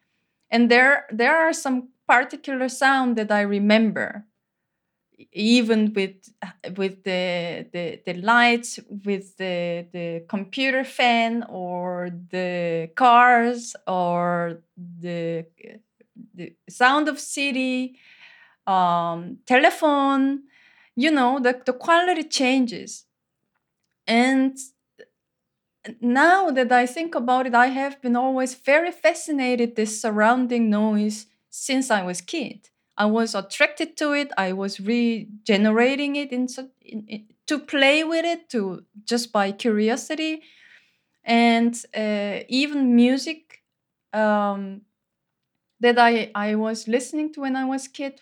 And 0.51 0.71
there 0.71 1.07
there 1.11 1.37
are 1.37 1.53
some 1.53 1.89
particular 2.07 2.69
sound 2.69 3.17
that 3.17 3.31
i 3.31 3.41
remember 3.41 4.25
even 5.31 5.93
with 5.93 6.15
with 6.77 7.03
the, 7.03 7.67
the 7.73 8.01
the 8.05 8.13
lights 8.21 8.79
with 9.05 9.35
the 9.37 9.85
the 9.91 10.23
computer 10.29 10.83
fan 10.83 11.43
or 11.49 12.09
the 12.31 12.89
cars 12.95 13.75
or 13.87 14.61
the 14.99 15.45
the 16.35 16.53
sound 16.69 17.07
of 17.07 17.19
city 17.19 17.97
um, 18.67 19.37
telephone 19.45 20.43
you 20.95 21.11
know 21.11 21.39
the, 21.39 21.61
the 21.65 21.73
quality 21.73 22.23
changes. 22.23 23.05
And 24.07 24.57
now 26.01 26.49
that 26.51 26.71
i 26.71 26.85
think 26.85 27.15
about 27.15 27.47
it 27.47 27.55
i 27.55 27.67
have 27.67 28.01
been 28.01 28.15
always 28.15 28.53
very 28.55 28.91
fascinated 28.91 29.75
this 29.75 30.01
surrounding 30.01 30.69
noise 30.69 31.25
since 31.49 31.89
i 31.89 32.01
was 32.03 32.21
kid 32.21 32.69
I 32.99 33.07
was 33.07 33.35
attracted 33.35 33.97
to 33.99 34.13
it. 34.13 34.31
I 34.37 34.53
was 34.53 34.79
regenerating 34.81 36.17
it 36.17 36.31
in, 36.33 36.47
in, 36.81 37.05
in, 37.07 37.25
to 37.47 37.59
play 37.59 38.03
with 38.03 38.25
it, 38.25 38.49
to 38.51 38.85
just 39.05 39.31
by 39.33 39.53
curiosity, 39.53 40.43
and 41.23 41.75
uh, 41.97 42.41
even 42.49 42.95
music 42.95 43.61
um, 44.13 44.81
that 45.79 45.97
I 45.99 46.31
I 46.35 46.55
was 46.55 46.87
listening 46.87 47.33
to 47.33 47.41
when 47.41 47.55
I 47.55 47.65
was 47.65 47.87
kid. 47.87 48.21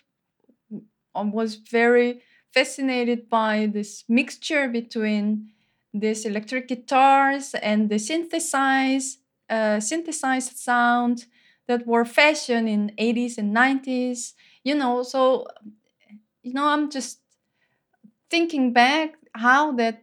I 1.14 1.22
was 1.22 1.56
very 1.56 2.22
fascinated 2.52 3.28
by 3.28 3.66
this 3.66 4.04
mixture 4.08 4.68
between 4.68 5.50
these 5.92 6.24
electric 6.24 6.68
guitars 6.68 7.54
and 7.54 7.88
the 7.88 7.98
synthesized 7.98 9.18
uh, 9.48 9.80
synthesized 9.80 10.56
sound 10.58 11.24
that 11.66 11.86
were 11.86 12.04
fashion 12.04 12.68
in 12.68 12.92
80s 12.98 13.38
and 13.38 13.52
90s 13.52 14.34
you 14.68 14.74
know 14.74 15.02
so 15.02 15.46
you 16.42 16.52
know 16.54 16.66
i'm 16.68 16.90
just 16.90 17.20
thinking 18.30 18.72
back 18.72 19.14
how 19.34 19.72
that 19.72 20.02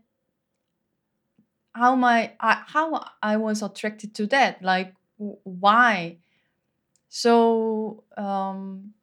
how 1.73 1.95
my 1.95 2.32
how 2.39 3.04
i 3.21 3.38
was 3.38 3.62
attracted 3.62 4.13
to 4.15 4.25
that 4.28 4.62
like 4.62 4.93
why? 5.17 6.17
So 7.10 8.04
um 8.17 8.93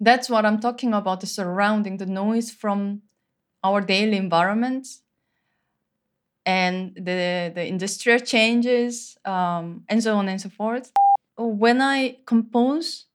that's 0.00 0.30
what 0.30 0.44
i'm 0.46 0.58
talking 0.60 0.94
about 0.94 1.20
the 1.20 1.26
surrounding 1.26 1.96
the 1.98 2.06
noise 2.06 2.50
from 2.50 3.02
our 3.64 3.80
daily 3.80 4.16
environments 4.16 5.02
and 6.46 6.94
the 6.94 7.52
the 7.54 7.66
industrial 7.66 8.18
changes 8.18 9.16
um, 9.24 9.84
and 9.88 10.02
so 10.02 10.16
on 10.16 10.28
and 10.28 10.40
so 10.40 10.48
forth. 10.48 10.90
When 11.36 11.80
i 11.80 12.18
compose 12.26 13.06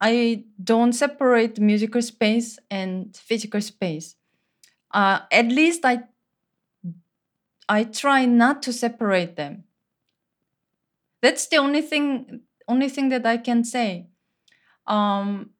I 0.00 0.44
don't 0.62 0.92
separate 0.92 1.60
musical 1.60 2.02
space 2.02 2.58
and 2.70 3.14
physical 3.16 3.60
space. 3.60 4.16
Uh, 4.92 5.20
at 5.32 5.48
least 5.48 5.84
I 5.84 6.04
I 7.70 7.84
try 7.84 8.26
not 8.26 8.62
to 8.64 8.72
separate 8.72 9.36
them. 9.36 9.64
That's 11.22 11.46
the 11.48 11.56
only 11.56 11.82
thing 11.82 12.42
only 12.68 12.88
thing 12.88 13.08
that 13.10 13.26
I 13.26 13.36
can 13.36 13.64
say. 13.64 14.06
Um, 14.86 15.50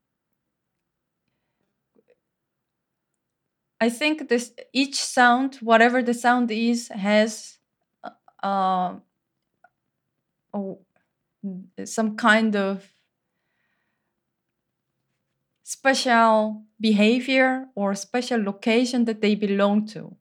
I 3.81 3.89
think 3.89 4.29
this 4.29 4.53
each 4.73 4.97
sound, 5.03 5.57
whatever 5.57 6.03
the 6.03 6.13
sound 6.15 6.51
is, 6.51 6.89
has 6.89 7.59
uh, 8.05 8.11
uh, 8.43 8.95
some 11.85 12.17
kind 12.17 12.55
of 12.57 12.89
special 15.71 16.65
behavior 16.81 17.69
or 17.77 17.95
special 17.95 18.43
location 18.43 19.05
that 19.05 19.21
they 19.21 19.37
belong 19.37 19.87
to. 19.87 20.17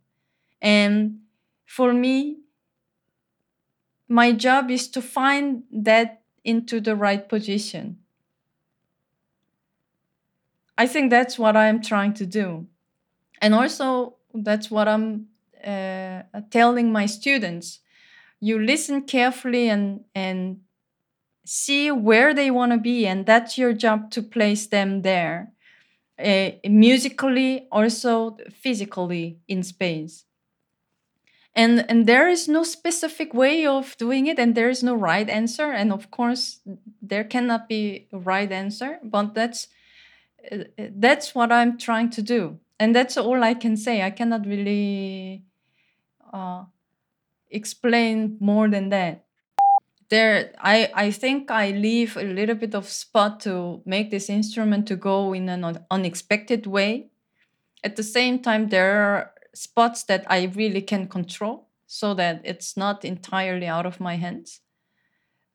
And 0.62 1.22
for 1.66 1.92
me, 1.92 2.42
my 4.08 4.32
job 4.32 4.70
is 4.70 4.88
to 4.90 5.02
find 5.02 5.64
that 5.72 6.22
into 6.44 6.80
the 6.80 6.96
right 6.96 7.28
position. 7.28 7.98
I 10.78 10.86
think 10.86 11.10
that's 11.10 11.40
what 11.40 11.58
I'm 11.58 11.82
trying 11.82 12.14
to 12.22 12.28
do. 12.28 12.68
And 13.42 13.56
also, 13.56 14.18
that's 14.36 14.70
what 14.70 14.88
I'm 14.88 15.30
uh, 15.66 16.22
telling 16.52 16.92
my 16.92 17.08
students. 17.08 17.80
You 18.40 18.60
listen 18.60 19.02
carefully 19.02 19.68
and, 19.68 20.02
and 20.14 20.60
see 21.52 21.90
where 21.90 22.32
they 22.32 22.52
want 22.52 22.72
to 22.72 22.78
be 22.78 23.08
and 23.08 23.26
that's 23.26 23.58
your 23.58 23.74
job 23.74 24.12
to 24.12 24.22
place 24.22 24.68
them 24.68 25.02
there 25.02 25.52
uh, 26.24 26.52
musically 26.64 27.68
also 27.72 28.38
physically 28.54 29.40
in 29.48 29.64
space. 29.64 30.26
And 31.56 31.90
and 31.90 32.06
there 32.06 32.30
is 32.30 32.48
no 32.48 32.62
specific 32.62 33.34
way 33.34 33.66
of 33.66 33.98
doing 33.98 34.28
it 34.28 34.38
and 34.38 34.54
there 34.54 34.70
is 34.70 34.84
no 34.84 34.94
right 34.94 35.28
answer 35.28 35.72
and 35.72 35.92
of 35.92 36.12
course 36.12 36.60
there 37.02 37.24
cannot 37.24 37.68
be 37.68 38.08
a 38.14 38.20
right 38.20 38.52
answer 38.52 39.00
but 39.04 39.34
that's 39.34 39.68
uh, 40.52 40.66
that's 40.78 41.34
what 41.34 41.52
i'm 41.52 41.80
trying 41.80 42.12
to 42.12 42.22
do. 42.22 42.60
And 42.80 42.96
that's 42.96 43.18
all 43.18 43.44
i 43.44 43.56
can 43.56 43.76
say. 43.76 44.04
I 44.04 44.12
cannot 44.12 44.46
really 44.46 45.44
uh, 46.32 46.66
explain 47.50 48.38
more 48.40 48.70
than 48.70 48.90
that 48.90 49.26
there 50.10 50.52
i 50.60 50.90
i 50.96 51.12
think 51.12 51.52
i 51.52 51.72
leave 51.72 52.18
a 52.18 52.24
little 52.24 52.56
bit 52.56 52.74
of 52.76 52.88
spot 52.88 53.40
to 53.40 53.82
make 53.86 54.10
this 54.12 54.30
instrument 54.30 54.88
to 54.88 54.96
go 54.96 55.34
in 55.34 55.50
an 55.50 55.86
unexpected 55.92 56.66
way. 56.68 57.10
At 57.84 57.96
the 57.96 58.04
same 58.04 58.40
time 58.40 58.70
there 58.70 59.02
are 59.04 59.32
spots 59.54 60.04
that 60.06 60.26
i 60.30 60.46
really 60.56 60.82
can 60.82 61.08
control 61.08 61.68
so 61.88 62.14
that 62.16 62.42
it's 62.44 62.78
not 62.78 63.06
entirely 63.06 63.68
out 63.68 63.86
of 63.86 64.00
my 64.00 64.16
hands. 64.16 64.62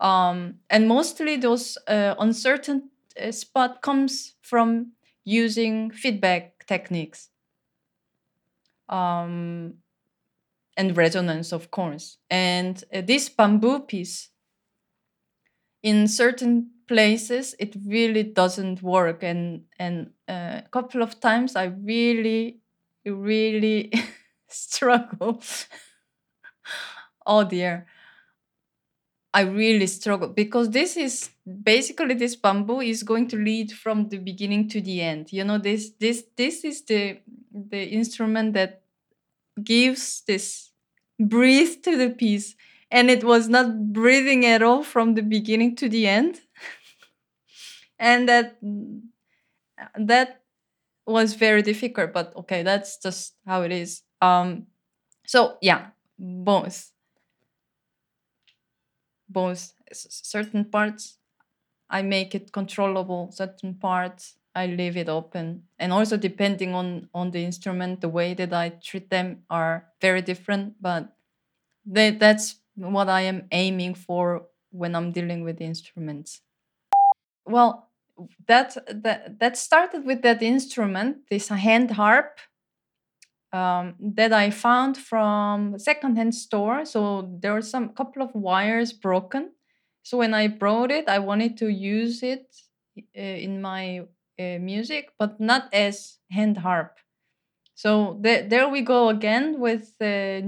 Um, 0.01 0.57
and 0.71 0.89
mostly 0.89 1.37
those 1.37 1.79
uh, 1.89 2.15
uncertain 2.19 2.91
uh, 3.21 3.33
spot 3.33 3.83
comes 3.83 4.35
from 4.43 4.93
using 5.25 5.91
feedback 5.91 6.67
techniques 6.67 7.31
um, 8.89 9.75
and 10.77 10.97
resonance 10.97 11.53
of 11.53 11.71
course. 11.71 12.19
And 12.31 12.83
uh, 12.93 13.01
this 13.01 13.29
bamboo 13.29 13.81
piece 13.81 14.31
in 15.85 16.09
certain 16.09 16.71
places 16.89 17.57
it 17.61 17.77
really 17.87 18.25
doesn't 18.25 18.83
work. 18.83 19.25
And 19.25 19.65
and 19.79 20.13
uh, 20.29 20.63
a 20.65 20.69
couple 20.73 21.03
of 21.03 21.21
times 21.21 21.57
i 21.57 21.67
really 21.67 22.61
really 23.07 23.93
struggle 24.49 25.43
oh 27.27 27.45
dear 27.45 27.87
I 29.33 29.41
really 29.43 29.89
struggle 29.89 30.29
because 30.29 30.71
this 30.71 30.97
is 30.97 31.31
basically 31.65 32.15
this 32.15 32.37
bamboo 32.37 32.81
is 32.81 33.03
going 33.03 33.27
to 33.29 33.37
lead 33.37 33.73
from 33.73 34.09
the 34.09 34.19
beginning 34.19 34.69
to 34.69 34.81
the 34.81 35.01
end. 35.01 35.33
You 35.33 35.43
know, 35.43 35.59
this 35.59 35.91
this 35.99 36.25
this 36.37 36.65
is 36.65 36.83
the 36.83 37.19
the 37.53 37.83
instrument 37.89 38.55
that 38.55 38.83
gives 39.63 40.23
this 40.27 40.73
breathe 41.21 41.83
to 41.85 41.97
the 41.97 42.11
piece 42.11 42.57
and 42.95 43.11
it 43.11 43.25
was 43.25 43.51
not 43.51 43.93
breathing 43.93 44.47
at 44.47 44.63
all 44.63 44.85
from 44.85 45.17
the 45.17 45.23
beginning 45.23 45.77
to 45.79 45.91
the 45.91 46.09
end. 46.09 46.41
And 47.99 48.29
that 48.29 48.57
that 49.97 50.41
was 51.07 51.35
very 51.35 51.63
difficult 51.63 52.13
but 52.13 52.35
okay 52.37 52.63
that's 52.63 52.99
just 52.99 53.35
how 53.47 53.63
it 53.63 53.73
is. 53.73 54.03
Um 54.23 54.67
so 55.27 55.59
yeah 55.63 55.89
both. 56.19 56.93
Both 59.29 59.73
certain 59.93 60.65
parts 60.67 61.19
i 61.91 62.03
make 62.03 62.35
it 62.35 62.53
controllable 62.53 63.31
certain 63.33 63.75
parts 63.75 64.37
i 64.55 64.67
leave 64.67 64.97
it 64.97 65.09
open. 65.09 65.65
And 65.79 65.93
also 65.93 66.17
depending 66.17 66.75
on 66.75 67.09
on 67.15 67.31
the 67.33 67.45
instrument 67.45 68.01
the 68.03 68.09
way 68.11 68.35
that 68.35 68.53
i 68.55 68.71
treat 68.71 69.11
them 69.11 69.45
are 69.51 69.89
very 70.01 70.23
different 70.23 70.81
but 70.83 71.17
they, 71.87 72.11
that's 72.13 72.57
what 72.77 73.09
i 73.09 73.21
am 73.21 73.47
aiming 73.53 73.95
for 73.95 74.47
when 74.71 74.95
i'm 74.95 75.13
dealing 75.13 75.43
with 75.45 75.61
instruments 75.61 76.41
well 77.47 77.91
that 78.47 78.77
that 78.89 79.39
that 79.39 79.57
started 79.57 80.05
with 80.05 80.23
that 80.23 80.43
instrument 80.43 81.19
this 81.31 81.49
hand 81.49 81.93
harp 81.93 82.39
um, 83.55 83.95
that 84.01 84.33
I 84.33 84.51
found 84.51 84.97
from 84.99 85.75
a 85.75 85.79
secondhand 85.79 86.35
store. 86.35 86.85
So 86.85 87.31
there 87.41 87.53
were 87.53 87.63
some 87.63 87.91
couple 87.91 88.21
of 88.21 88.35
wires 88.35 88.93
broken. 88.93 89.53
So 90.03 90.19
when 90.19 90.35
I 90.35 90.49
brought 90.49 90.91
it, 90.91 91.09
I 91.09 91.21
wanted 91.21 91.57
to 91.59 91.69
use 91.69 92.23
it 92.23 92.55
uh, 93.17 93.21
in 93.21 93.63
my 93.63 94.01
uh, 94.39 94.59
music, 94.59 95.11
but 95.19 95.41
not 95.41 95.73
as 95.73 96.19
hand 96.31 96.59
harp. 96.59 96.99
So 97.77 98.21
th- 98.23 98.51
there 98.51 98.69
we 98.69 98.83
go 98.83 99.09
again 99.09 99.61
with 99.61 99.95
uh, 100.01 100.43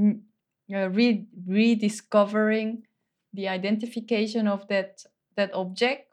re- 0.69 1.27
rediscovering 1.47 2.85
the 3.33 3.49
identification 3.49 4.49
of 4.49 4.67
that 4.69 5.05
that 5.37 5.53
object. 5.55 6.13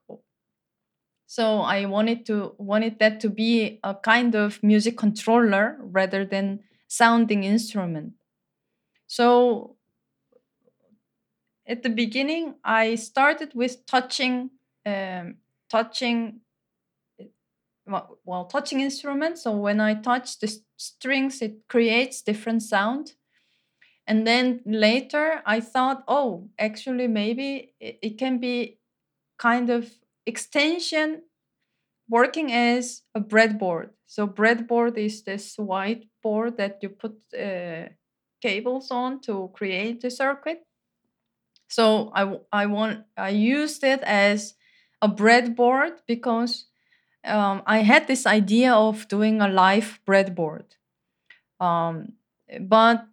So 1.26 1.62
I 1.62 1.86
wanted 1.86 2.26
to 2.28 2.54
wanted 2.58 3.00
that 3.00 3.20
to 3.22 3.30
be 3.30 3.80
a 3.84 3.96
kind 3.96 4.36
of 4.36 4.62
music 4.62 4.98
controller 4.98 5.78
rather 5.80 6.26
than 6.26 6.60
sounding 6.88 7.44
instrument. 7.44 8.14
So 9.08 9.78
at 11.66 11.84
the 11.84 11.90
beginning, 11.90 12.56
I 12.64 12.96
started 12.96 13.54
with 13.54 13.86
touching, 13.86 14.52
um, 14.86 15.36
touching, 15.70 16.42
well, 18.26 18.46
touching 18.46 18.80
instruments. 18.80 19.44
So 19.44 19.56
when 19.58 19.80
I 19.80 19.96
touch 19.96 20.40
the 20.40 20.52
strings, 20.78 21.42
it 21.42 21.68
creates 21.68 22.22
different 22.22 22.64
sound. 22.64 23.14
And 24.08 24.28
then 24.28 24.62
later, 24.66 25.42
I 25.46 25.60
thought, 25.62 26.04
oh, 26.08 26.50
actually, 26.60 27.08
maybe 27.08 27.74
it, 27.80 28.00
it 28.02 28.18
can 28.18 28.40
be 28.40 28.80
kind 29.38 29.70
of 29.70 29.92
extension 30.26 31.24
working 32.10 32.52
as 32.52 33.04
a 33.16 33.22
breadboard. 33.22 33.90
So 34.06 34.28
breadboard 34.28 34.98
is 34.98 35.24
this 35.24 35.58
white 35.58 36.08
board 36.22 36.58
that 36.58 36.80
you 36.82 36.90
put 36.90 37.18
uh, 37.38 37.90
cables 38.42 38.92
on 38.92 39.22
to 39.22 39.50
create 39.54 40.02
the 40.02 40.12
circuit. 40.12 40.66
So 41.68 42.12
I 42.14 42.40
I 42.52 42.66
want 42.68 43.06
I 43.18 43.30
used 43.30 43.84
it 43.84 44.02
as 44.04 44.56
a 45.02 45.10
breadboard 45.10 46.00
because 46.08 46.66
um, 47.26 47.64
I 47.66 47.80
had 47.80 48.08
this 48.08 48.26
idea 48.26 48.74
of 48.74 49.08
doing 49.08 49.42
a 49.42 49.48
live 49.48 50.00
breadboard, 50.06 50.66
um, 51.60 52.14
but 52.62 53.08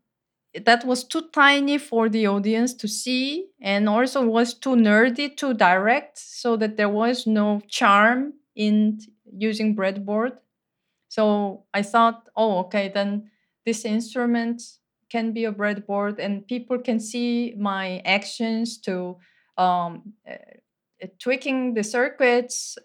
that 0.55 0.85
was 0.85 1.05
too 1.05 1.29
tiny 1.33 1.79
for 1.79 2.09
the 2.09 2.27
audience 2.27 2.75
to 2.75 2.89
see, 2.89 3.49
and 3.61 3.89
also 3.89 4.25
was 4.27 4.55
too 4.55 4.77
nerdy 4.77 5.37
to 5.37 5.55
direct, 5.55 6.19
so 6.19 6.57
that 6.57 6.77
there 6.77 6.89
was 6.89 7.27
no 7.27 7.61
charm 7.69 8.35
in 8.57 9.01
using 9.33 9.77
breadboard. 9.77 10.33
So 11.09 11.65
I 11.75 11.83
thought, 11.83 12.29
oh, 12.37 12.59
okay, 12.61 12.91
then 12.93 13.31
this 13.67 13.85
instrument 13.85 14.63
can 15.11 15.33
be 15.33 15.45
a 15.45 15.53
breadboard, 15.53 16.19
and 16.19 16.47
people 16.47 16.79
can 16.79 17.01
see 17.01 17.55
my 17.59 18.01
actions 18.05 18.79
to 18.79 19.17
um, 19.59 20.15
uh, 20.29 20.35
tweaking 21.19 21.75
the 21.75 21.83
circuits 21.83 22.77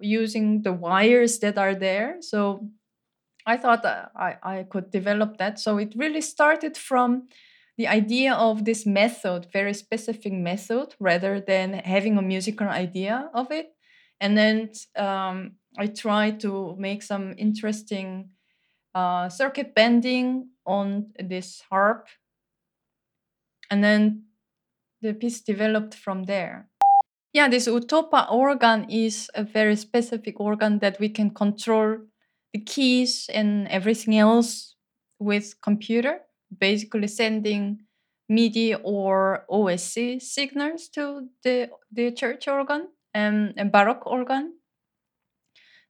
using 0.00 0.62
the 0.62 0.72
wires 0.72 1.38
that 1.38 1.58
are 1.58 1.74
there. 1.74 2.16
So 2.20 2.68
I 3.46 3.56
thought 3.56 3.86
I, 3.86 4.36
I 4.42 4.66
could 4.68 4.90
develop 4.90 5.38
that. 5.38 5.60
So 5.60 5.78
it 5.78 5.94
really 5.96 6.20
started 6.20 6.76
from 6.76 7.28
the 7.78 7.86
idea 7.86 8.34
of 8.34 8.64
this 8.64 8.84
method, 8.86 9.46
very 9.52 9.74
specific 9.74 10.32
method, 10.32 10.94
rather 10.98 11.40
than 11.40 11.74
having 11.74 12.18
a 12.18 12.22
musical 12.22 12.68
idea 12.68 13.30
of 13.34 13.52
it. 13.52 13.68
And 14.20 14.36
then 14.36 14.70
um, 14.96 15.52
I 15.78 15.86
tried 15.86 16.40
to 16.40 16.74
make 16.78 17.02
some 17.02 17.34
interesting 17.36 18.30
uh, 18.94 19.28
circuit 19.28 19.74
bending 19.74 20.48
on 20.64 21.12
this 21.18 21.62
harp. 21.70 22.08
And 23.70 23.84
then 23.84 24.24
the 25.02 25.12
piece 25.12 25.40
developed 25.40 25.94
from 25.94 26.24
there. 26.24 26.68
Yeah, 27.32 27.48
this 27.48 27.68
Utopa 27.68 28.32
organ 28.32 28.88
is 28.88 29.30
a 29.34 29.44
very 29.44 29.76
specific 29.76 30.40
organ 30.40 30.78
that 30.78 30.98
we 30.98 31.10
can 31.10 31.30
control 31.30 31.98
keys 32.58 33.28
and 33.32 33.68
everything 33.68 34.16
else 34.16 34.74
with 35.18 35.60
computer, 35.62 36.20
basically 36.58 37.08
sending 37.08 37.80
MIDI 38.28 38.74
or 38.74 39.44
OSC 39.50 40.20
signals 40.20 40.88
to 40.88 41.28
the, 41.42 41.70
the 41.92 42.10
church 42.10 42.48
organ 42.48 42.88
and, 43.14 43.54
and 43.56 43.72
Baroque 43.72 44.06
organ. 44.06 44.54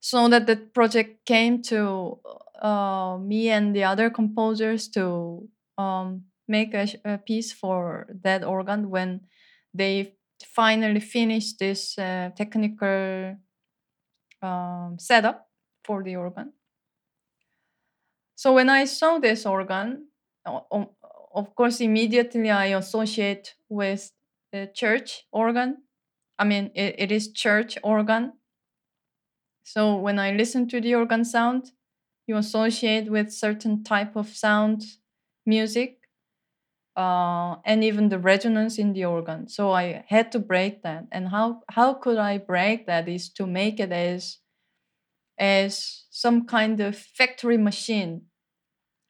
So 0.00 0.28
that 0.28 0.46
the 0.46 0.56
project 0.56 1.24
came 1.26 1.62
to 1.62 2.18
uh, 2.60 3.18
me 3.20 3.50
and 3.50 3.74
the 3.74 3.84
other 3.84 4.10
composers 4.10 4.88
to 4.88 5.48
um, 5.78 6.24
make 6.46 6.74
a, 6.74 6.86
a, 7.04 7.18
piece 7.18 7.52
for 7.52 8.06
that 8.22 8.44
organ 8.44 8.90
when 8.90 9.22
they 9.74 10.14
finally 10.54 11.00
finished 11.00 11.58
this 11.58 11.98
uh, 11.98 12.30
technical 12.36 13.36
um, 14.42 14.96
setup 14.98 15.45
for 15.86 16.02
the 16.02 16.16
organ. 16.16 16.52
So 18.34 18.52
when 18.52 18.68
I 18.68 18.84
saw 18.84 19.18
this 19.18 19.46
organ, 19.46 20.08
of 20.44 21.54
course, 21.54 21.80
immediately 21.80 22.50
I 22.50 22.66
associate 22.66 23.54
with 23.68 24.12
the 24.52 24.70
church 24.74 25.24
organ. 25.32 25.78
I 26.38 26.44
mean, 26.44 26.70
it, 26.74 26.96
it 26.98 27.12
is 27.12 27.32
church 27.32 27.78
organ. 27.82 28.32
So 29.64 29.96
when 29.96 30.18
I 30.18 30.32
listen 30.32 30.68
to 30.68 30.80
the 30.80 30.94
organ 30.94 31.24
sound, 31.24 31.72
you 32.26 32.36
associate 32.36 33.10
with 33.10 33.32
certain 33.32 33.82
type 33.84 34.16
of 34.16 34.28
sound 34.28 34.84
music 35.44 35.98
uh, 36.96 37.56
and 37.64 37.84
even 37.84 38.08
the 38.08 38.18
resonance 38.18 38.78
in 38.78 38.92
the 38.92 39.04
organ. 39.04 39.48
So 39.48 39.72
I 39.72 40.04
had 40.08 40.32
to 40.32 40.38
break 40.38 40.82
that. 40.82 41.06
And 41.12 41.28
how 41.28 41.62
how 41.70 41.94
could 41.94 42.18
I 42.18 42.38
break 42.38 42.86
that 42.86 43.08
is 43.08 43.28
to 43.34 43.46
make 43.46 43.78
it 43.80 43.92
as 43.92 44.38
as 45.38 46.04
some 46.10 46.46
kind 46.46 46.80
of 46.80 46.96
factory 46.96 47.56
machine. 47.58 48.22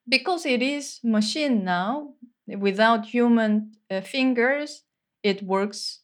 Because 0.08 0.46
it 0.46 0.62
is 0.62 1.00
machine 1.02 1.64
now 1.64 2.14
without 2.46 3.06
human 3.06 3.72
uh, 3.90 4.00
fingers 4.00 4.84
it 5.22 5.42
works 5.42 6.00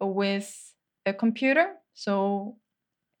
with 0.00 0.72
a 1.04 1.12
computer. 1.12 1.74
So 1.92 2.56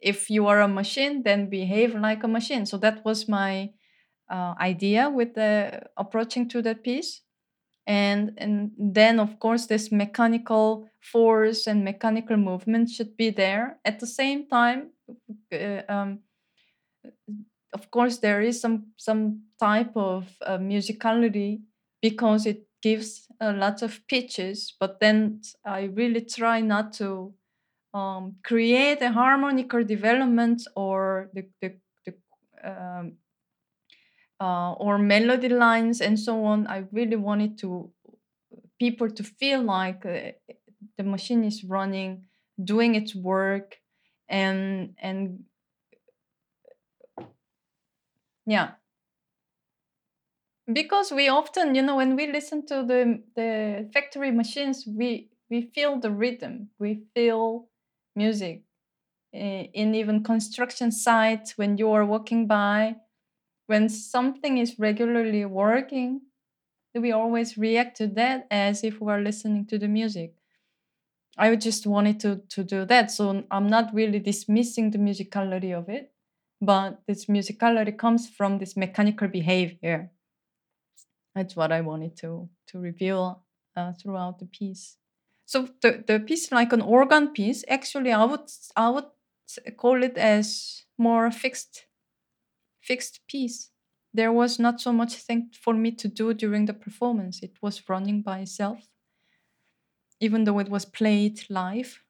if 0.00 0.30
you 0.30 0.46
are 0.46 0.60
a 0.62 0.68
machine 0.68 1.22
then 1.22 1.50
behave 1.50 1.94
like 1.94 2.24
a 2.24 2.28
machine. 2.28 2.66
So 2.66 2.78
that 2.78 3.04
was 3.04 3.28
my 3.28 3.72
uh, 4.30 4.54
idea 4.60 5.10
with 5.10 5.34
the 5.34 5.82
approaching 5.96 6.48
to 6.50 6.62
the 6.62 6.74
piece. 6.74 7.20
And 7.86 8.32
and 8.38 8.70
then 8.78 9.20
of 9.20 9.38
course 9.38 9.66
this 9.66 9.92
mechanical 9.92 10.88
force 11.00 11.66
and 11.66 11.84
mechanical 11.84 12.38
movement 12.38 12.88
should 12.88 13.16
be 13.16 13.28
there. 13.28 13.78
At 13.84 14.00
the 14.00 14.06
same 14.06 14.48
time 14.48 14.90
uh, 15.52 15.82
um, 15.88 16.20
of 17.72 17.90
course 17.90 18.18
there 18.18 18.40
is 18.42 18.60
some 18.60 18.86
some 18.96 19.42
type 19.58 19.92
of 19.96 20.36
uh, 20.46 20.58
musicality 20.58 21.60
because 22.00 22.46
it 22.46 22.66
gives 22.82 23.26
a 23.40 23.52
lot 23.52 23.82
of 23.82 24.00
pitches 24.08 24.74
but 24.78 25.00
then 25.00 25.40
i 25.64 25.84
really 25.84 26.20
try 26.20 26.60
not 26.60 26.92
to 26.92 27.32
um, 27.94 28.36
create 28.44 29.02
a 29.02 29.12
harmonical 29.12 29.84
development 29.84 30.62
or 30.76 31.30
the, 31.34 31.46
the, 31.62 31.74
the 32.06 32.14
um, 32.64 33.14
uh, 34.40 34.72
or 34.72 34.98
melody 34.98 35.48
lines 35.48 36.00
and 36.00 36.18
so 36.18 36.44
on. 36.44 36.66
I 36.66 36.84
really 36.92 37.16
wanted 37.16 37.58
to 37.58 37.90
people 38.78 39.10
to 39.10 39.22
feel 39.24 39.62
like 39.62 40.04
uh, 40.06 40.32
the 40.98 41.04
machine 41.04 41.44
is 41.44 41.64
running, 41.64 42.26
doing 42.62 42.94
its 42.94 43.14
work, 43.14 43.78
and 44.28 44.94
and 44.98 45.44
yeah. 48.46 48.74
Because 50.72 51.12
we 51.12 51.28
often 51.28 51.74
you 51.74 51.82
know 51.82 51.96
when 51.96 52.16
we 52.16 52.26
listen 52.26 52.64
to 52.66 52.76
the 52.84 53.22
the 53.36 53.88
factory 53.92 54.30
machines 54.30 54.86
we 54.86 55.28
we 55.50 55.60
feel 55.74 55.98
the 56.00 56.10
rhythm 56.10 56.70
we 56.78 57.02
feel 57.14 57.68
music 58.16 58.62
eh, 59.34 59.68
in 59.74 59.94
even 59.94 60.22
construction 60.24 60.92
sites 60.92 61.58
when 61.58 61.78
you 61.78 61.90
are 61.92 62.06
walking 62.06 62.46
by 62.48 62.96
when 63.66 63.88
something 63.90 64.58
is 64.58 64.78
regularly 64.78 65.44
working 65.46 66.22
we 66.94 67.12
always 67.12 67.58
react 67.58 67.96
to 67.98 68.06
that 68.08 68.46
as 68.50 68.84
if 68.84 69.00
we 69.00 69.12
are 69.12 69.22
listening 69.22 69.66
to 69.66 69.78
the 69.78 69.88
music. 69.88 70.34
I 71.36 71.54
just 71.56 71.86
wanted 71.86 72.20
to 72.20 72.42
to 72.54 72.64
do 72.64 72.84
that 72.86 73.10
so 73.10 73.44
i'm 73.50 73.66
not 73.68 73.92
really 73.94 74.20
dismissing 74.20 74.90
the 74.90 74.98
musicality 74.98 75.72
of 75.76 75.88
it 75.88 76.13
but 76.64 77.02
this 77.06 77.26
musicality 77.26 77.96
comes 77.96 78.28
from 78.28 78.58
this 78.58 78.76
mechanical 78.76 79.28
behavior. 79.28 80.10
That's 81.34 81.56
what 81.56 81.72
i 81.72 81.80
wanted 81.80 82.16
to 82.18 82.48
to 82.68 82.78
reveal 82.78 83.42
uh, 83.76 83.92
throughout 83.92 84.38
the 84.38 84.46
piece. 84.46 84.96
So 85.46 85.68
the, 85.82 86.02
the 86.06 86.20
piece 86.20 86.50
like 86.52 86.72
an 86.72 86.80
organ 86.80 87.28
piece 87.32 87.64
actually 87.68 88.12
i 88.12 88.24
would 88.24 88.48
i 88.76 88.88
would 88.88 89.10
call 89.76 90.02
it 90.02 90.16
as 90.16 90.84
more 90.98 91.30
fixed 91.30 91.86
fixed 92.82 93.20
piece. 93.28 93.70
There 94.14 94.32
was 94.32 94.58
not 94.60 94.80
so 94.80 94.92
much 94.92 95.14
thing 95.16 95.50
for 95.52 95.74
me 95.74 95.92
to 95.92 96.08
do 96.08 96.34
during 96.34 96.66
the 96.66 96.74
performance. 96.74 97.42
It 97.42 97.58
was 97.62 97.88
running 97.88 98.22
by 98.22 98.40
itself. 98.40 98.88
Even 100.18 100.42
though 100.42 100.58
it 100.58 100.68
was 100.68 100.84
played 100.84 101.48
live 101.48 102.03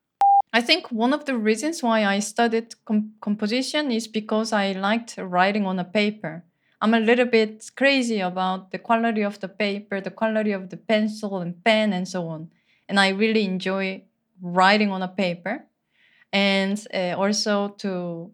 i 0.55 0.61
think 0.63 0.91
one 0.93 1.13
of 1.13 1.27
the 1.27 1.37
reasons 1.37 1.83
why 1.83 2.05
i 2.07 2.19
studied 2.21 2.75
com- 2.87 3.13
composition 3.21 3.93
is 3.93 4.09
because 4.09 4.53
i 4.53 4.73
liked 4.73 5.17
writing 5.19 5.67
on 5.67 5.79
a 5.79 5.85
paper 5.85 6.45
i'm 6.81 6.95
a 6.95 7.01
little 7.01 7.27
bit 7.27 7.71
crazy 7.77 8.21
about 8.21 8.71
the 8.73 8.79
quality 8.79 9.23
of 9.23 9.41
the 9.41 9.49
paper 9.49 10.01
the 10.01 10.11
quality 10.21 10.53
of 10.53 10.71
the 10.71 10.77
pencil 10.79 11.39
and 11.39 11.63
pen 11.65 11.93
and 11.93 12.09
so 12.09 12.27
on 12.29 12.49
and 12.89 13.01
i 13.01 13.09
really 13.11 13.45
enjoy 13.45 14.03
writing 14.43 14.91
on 14.91 15.03
a 15.03 15.09
paper 15.09 15.67
and 16.33 16.87
uh, 16.93 17.15
also 17.17 17.69
to 17.79 18.31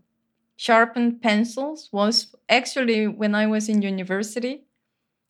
sharpen 0.56 1.18
pencils 1.20 1.88
was 1.92 2.35
actually 2.48 3.06
when 3.06 3.35
I 3.35 3.46
was 3.46 3.68
in 3.68 3.83
university, 3.83 4.64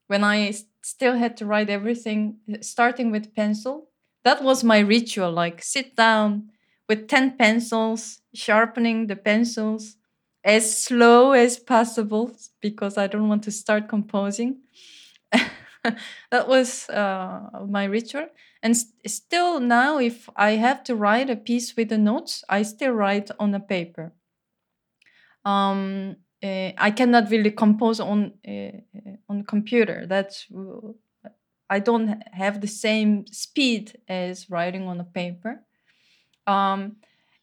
when 0.08 0.24
I 0.24 0.52
still 0.82 1.16
had 1.16 1.36
to 1.38 1.46
write 1.46 1.70
everything 1.70 2.38
starting 2.62 3.10
with 3.10 3.34
pencil. 3.34 3.88
That 4.24 4.42
was 4.42 4.64
my 4.64 4.80
ritual 4.80 5.32
like 5.32 5.62
sit 5.62 5.96
down 5.96 6.49
with 6.90 7.08
10 7.08 7.38
pencils, 7.38 8.22
sharpening 8.34 9.08
the 9.08 9.16
pencils 9.16 9.96
as 10.44 10.76
slow 10.82 11.32
as 11.32 11.58
possible 11.58 12.32
because 12.60 12.98
I 12.98 13.08
don't 13.08 13.30
want 13.30 13.44
to 13.44 13.52
start 13.52 13.88
composing. 13.88 14.58
that 16.30 16.48
was 16.48 16.88
uh, 16.90 17.64
my 17.68 17.84
ritual. 17.84 18.28
And 18.62 18.76
st- 18.76 19.10
still 19.10 19.60
now, 19.60 19.98
if 19.98 20.28
I 20.36 20.52
have 20.52 20.84
to 20.84 20.96
write 20.96 21.30
a 21.30 21.36
piece 21.36 21.76
with 21.76 21.90
the 21.90 21.98
notes, 21.98 22.44
I 22.48 22.62
still 22.62 22.92
write 22.92 23.30
on 23.40 23.54
a 23.54 23.60
paper. 23.60 24.12
Um, 25.44 26.16
uh, 26.42 26.72
I 26.78 26.90
cannot 26.90 27.30
really 27.30 27.50
compose 27.50 28.00
on 28.00 28.32
uh, 28.46 28.70
on 29.28 29.44
computer. 29.44 30.06
That's 30.06 30.46
I 31.70 31.78
don't 31.78 32.22
have 32.32 32.60
the 32.60 32.66
same 32.66 33.26
speed 33.28 33.98
as 34.08 34.50
writing 34.50 34.88
on 34.88 35.00
a 35.00 35.04
paper. 35.04 35.64
Um, 36.50 36.96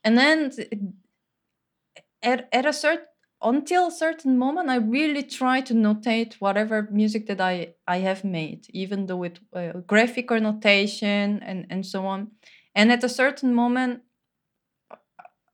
and 0.04 0.18
then 0.18 0.52
at, 2.22 2.48
at 2.52 2.66
a 2.66 2.74
certain 2.74 3.06
until 3.44 3.88
a 3.88 3.92
certain 3.92 4.36
moment 4.36 4.68
i 4.68 4.76
really 4.78 5.22
try 5.22 5.62
to 5.62 5.76
notate 5.76 6.34
whatever 6.40 6.88
music 6.92 7.28
that 7.28 7.40
i 7.40 7.72
i 7.88 7.98
have 8.00 8.24
made 8.24 8.66
even 8.72 9.06
though 9.06 9.16
with 9.18 9.38
uh, 9.54 9.74
graphical 9.86 10.40
notation 10.40 11.40
and 11.44 11.68
and 11.70 11.86
so 11.86 12.06
on. 12.06 12.32
And 12.74 12.92
at 12.92 13.04
a 13.04 13.10
certain 13.10 13.54
moment 13.54 14.02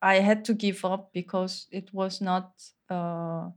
i 0.01 0.15
had 0.15 0.45
to 0.45 0.53
give 0.53 0.83
up 0.85 1.11
because 1.13 1.67
it 1.71 1.93
was 1.93 2.21
not 2.21 2.51
uh 2.89 3.49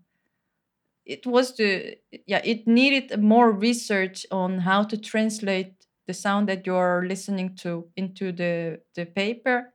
it 1.05 1.27
was 1.27 1.55
the 1.57 1.97
yeah 2.27 2.41
it 2.45 2.67
needed 2.67 3.21
more 3.21 3.51
research 3.53 4.27
on 4.31 4.59
how 4.59 4.83
to 4.83 4.97
translate 4.97 5.87
the 6.07 6.15
sound 6.15 6.49
that 6.49 6.67
you're 6.67 7.05
listening 7.07 7.55
to 7.57 7.87
into 7.97 8.33
the 8.33 8.81
the 8.95 9.07
paper 9.07 9.73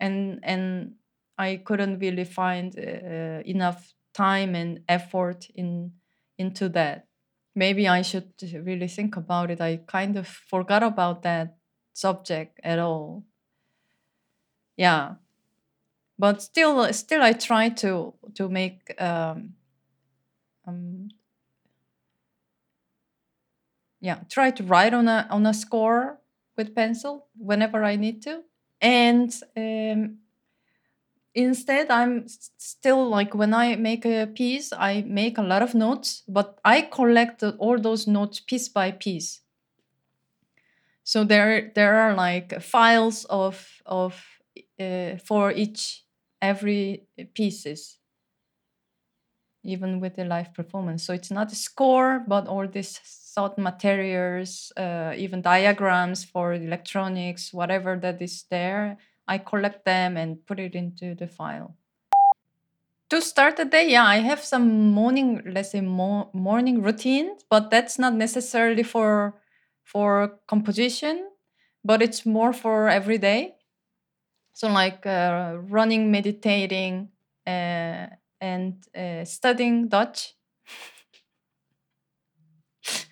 and 0.00 0.40
and 0.42 0.94
I 1.38 1.56
couldn't 1.64 1.98
really 2.00 2.24
find 2.24 2.76
uh, 2.78 3.42
enough 3.44 3.94
time 4.14 4.54
and 4.54 4.80
effort 4.88 5.48
in 5.54 5.92
into 6.38 6.68
that. 6.70 7.06
Maybe 7.54 7.88
I 7.88 8.02
should 8.02 8.32
really 8.52 8.88
think 8.88 9.16
about 9.16 9.50
it. 9.50 9.60
I 9.60 9.78
kind 9.86 10.16
of 10.16 10.28
forgot 10.28 10.82
about 10.82 11.22
that 11.22 11.56
subject 11.92 12.60
at 12.62 12.78
all. 12.78 13.24
Yeah, 14.76 15.16
but 16.18 16.42
still, 16.42 16.92
still, 16.92 17.22
I 17.22 17.32
try 17.32 17.68
to 17.70 18.14
to 18.34 18.48
make 18.48 19.00
um, 19.00 19.54
um, 20.66 21.08
yeah, 24.00 24.20
try 24.28 24.50
to 24.50 24.62
write 24.64 24.94
on 24.94 25.08
a 25.08 25.26
on 25.30 25.46
a 25.46 25.54
score 25.54 26.20
with 26.56 26.74
pencil 26.74 27.26
whenever 27.36 27.84
I 27.84 27.96
need 27.96 28.22
to, 28.22 28.42
and 28.80 29.34
um, 29.56 30.18
instead 31.34 31.90
i'm 31.90 32.26
still 32.58 33.08
like 33.08 33.34
when 33.34 33.54
i 33.54 33.76
make 33.76 34.04
a 34.04 34.26
piece 34.26 34.72
i 34.72 35.02
make 35.06 35.38
a 35.38 35.42
lot 35.42 35.62
of 35.62 35.74
notes 35.74 36.22
but 36.28 36.58
i 36.64 36.80
collect 36.82 37.42
all 37.58 37.78
those 37.78 38.06
notes 38.06 38.40
piece 38.40 38.68
by 38.68 38.90
piece. 38.90 39.40
So 41.04 41.24
there 41.24 41.72
there 41.74 41.96
are 41.96 42.14
like 42.14 42.60
files 42.60 43.24
of 43.26 43.80
of 43.86 44.22
uh, 44.78 45.16
for 45.24 45.52
each 45.52 46.04
every 46.42 47.06
pieces 47.34 47.97
even 49.68 50.00
with 50.00 50.14
the 50.16 50.24
live 50.24 50.52
performance 50.54 51.02
so 51.04 51.12
it's 51.12 51.30
not 51.30 51.52
a 51.52 51.54
score 51.54 52.24
but 52.26 52.46
all 52.46 52.66
these 52.66 52.98
thought 53.34 53.58
materials 53.58 54.72
uh, 54.76 55.12
even 55.16 55.42
diagrams 55.42 56.24
for 56.24 56.54
electronics 56.54 57.52
whatever 57.52 57.96
that 57.96 58.20
is 58.22 58.44
there 58.50 58.98
I 59.28 59.36
collect 59.36 59.84
them 59.84 60.16
and 60.16 60.44
put 60.46 60.58
it 60.58 60.74
into 60.74 61.14
the 61.14 61.28
file. 61.28 61.76
To 63.10 63.20
start 63.20 63.56
the 63.56 63.64
day, 63.64 63.90
yeah, 63.90 64.04
I 64.04 64.16
have 64.16 64.42
some 64.42 64.90
morning, 64.90 65.42
let's 65.46 65.70
say 65.70 65.80
mo- 65.80 66.30
morning 66.32 66.82
routine, 66.82 67.36
but 67.48 67.70
that's 67.70 67.98
not 67.98 68.14
necessarily 68.14 68.82
for 68.82 69.40
for 69.82 70.38
composition, 70.46 71.30
but 71.82 72.02
it's 72.02 72.26
more 72.26 72.52
for 72.52 72.88
every 72.88 73.16
day. 73.16 73.54
So 74.52 74.68
like 74.68 75.06
uh, 75.06 75.56
running, 75.62 76.10
meditating, 76.10 77.08
uh, 77.46 78.08
and 78.40 78.84
uh, 78.96 79.24
studying 79.24 79.88
Dutch. 79.88 80.34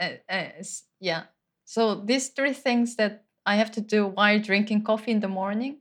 Uh, 0.00 0.12
uh, 0.30 0.48
yeah. 0.98 1.24
So 1.64 1.94
these 1.94 2.28
three 2.28 2.54
things 2.54 2.96
that 2.96 3.24
I 3.44 3.56
have 3.56 3.70
to 3.72 3.80
do 3.80 4.06
while 4.06 4.38
drinking 4.38 4.84
coffee 4.84 5.10
in 5.10 5.20
the 5.20 5.28
morning. 5.28 5.78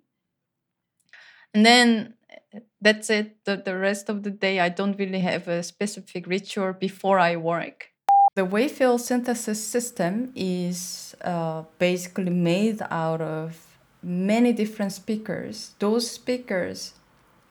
And 1.54 1.66
then 1.66 2.16
eh, 2.54 2.60
that's 2.82 3.10
it. 3.10 3.44
The, 3.46 3.58
the 3.58 3.78
rest 3.78 4.10
of 4.10 4.24
the 4.24 4.32
day, 4.32 4.60
I 4.60 4.70
don't 4.70 4.98
really 4.98 5.20
have 5.20 5.48
a 5.48 5.64
specific 5.64 6.28
ritual 6.28 6.74
before 6.74 7.20
I 7.20 7.36
work. 7.36 7.90
The 8.36 8.46
wave-field 8.46 9.02
synthesis 9.02 9.64
system 9.64 10.32
is 10.36 11.16
uh, 11.22 11.64
basically 11.78 12.30
made 12.30 12.82
out 12.90 13.22
of 13.22 13.78
many 14.02 14.54
different 14.54 14.94
speakers. 14.94 15.72
Those 15.80 16.10
speakers 16.10 16.94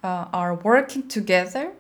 uh, 0.03 0.27
are 0.33 0.55
working 0.55 1.09
together 1.09 1.73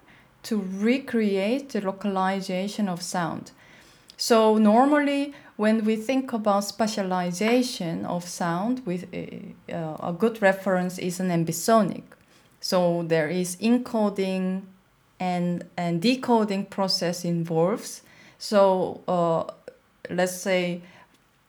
to 0.44 0.64
recreate 0.74 1.70
the 1.70 1.80
localization 1.80 2.88
of 2.88 3.02
sound. 3.02 3.52
So 4.16 4.58
normally 4.58 5.34
when 5.56 5.84
we 5.84 5.96
think 5.96 6.32
about 6.32 6.62
spatialization 6.62 8.04
of 8.04 8.24
sound, 8.24 8.86
with 8.86 9.12
a, 9.12 9.54
uh, 9.72 9.96
a 10.00 10.12
good 10.12 10.40
reference 10.40 10.98
is 10.98 11.20
an 11.20 11.30
ambisonic. 11.30 12.04
So 12.60 13.02
there 13.06 13.28
is 13.28 13.56
encoding 13.56 14.62
and, 15.18 15.64
and 15.76 16.00
decoding 16.00 16.66
process 16.66 17.24
involves. 17.24 18.02
So 18.38 19.00
uh, 19.08 19.52
let's 20.10 20.36
say 20.36 20.82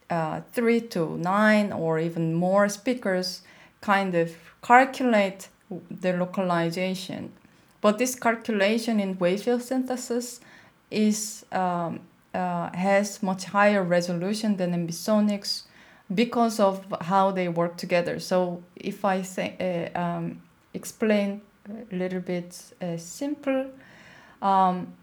uh, 0.10 0.42
three 0.54 0.82
to 0.82 1.18
nine 1.18 1.72
or 1.72 2.00
even 2.00 2.34
more 2.34 2.68
speakers 2.68 3.44
kind 3.82 4.16
of 4.16 4.36
calculate 4.64 5.50
the 5.90 6.14
localization. 6.14 7.32
But 7.82 7.98
this 7.98 8.16
calculation 8.16 9.00
in 9.00 9.18
wave 9.18 9.44
field 9.44 9.64
synthesis 9.64 10.42
is 10.92 11.46
um, 11.52 12.02
uh, 12.34 12.70
has 12.76 13.24
much 13.24 13.46
higher 13.46 13.84
resolution 13.84 14.58
than 14.58 14.74
ambisonics. 14.74 15.64
because 16.14 16.60
of 16.60 16.86
how 17.02 17.32
they 17.32 17.48
work 17.48 17.78
together. 17.78 18.20
So 18.20 18.64
if 18.76 19.06
I 19.06 19.22
say, 19.22 19.92
uh, 19.96 20.00
um, 20.00 20.42
explain 20.74 21.42
a 21.70 21.96
little 21.96 22.20
bit 22.20 22.60
uh, 22.82 22.98
simple, 22.98 23.68
um, 24.42 24.94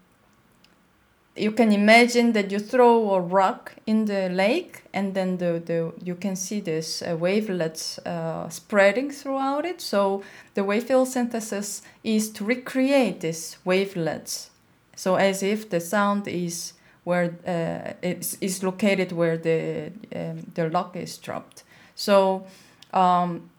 you 1.37 1.51
can 1.51 1.71
imagine 1.71 2.33
that 2.33 2.51
you 2.51 2.59
throw 2.59 3.13
a 3.13 3.21
rock 3.21 3.73
in 3.85 4.05
the 4.05 4.29
lake 4.29 4.83
and 4.93 5.13
then 5.13 5.37
the, 5.37 5.61
the 5.65 5.93
you 6.03 6.15
can 6.15 6.35
see 6.35 6.59
this 6.59 7.01
uh, 7.01 7.15
wavelets 7.15 7.99
uh, 7.99 8.49
spreading 8.49 9.11
throughout 9.11 9.65
it. 9.65 9.81
So 9.81 10.23
the 10.53 10.63
wave 10.63 10.91
synthesis 11.07 11.81
is 12.03 12.29
to 12.31 12.43
recreate 12.43 13.21
these 13.21 13.57
wavelets. 13.63 14.49
So 14.95 15.15
as 15.15 15.43
if 15.43 15.69
the 15.69 15.79
sound 15.79 16.27
is 16.27 16.73
where 17.03 17.35
uh, 17.47 17.93
it's, 18.01 18.37
is 18.41 18.63
located 18.63 19.11
where 19.11 19.37
the 19.37 19.91
um, 20.15 20.51
the 20.55 20.69
lock 20.69 20.95
is 20.95 21.17
dropped. 21.17 21.63
So 21.95 22.45
um, 22.93 23.49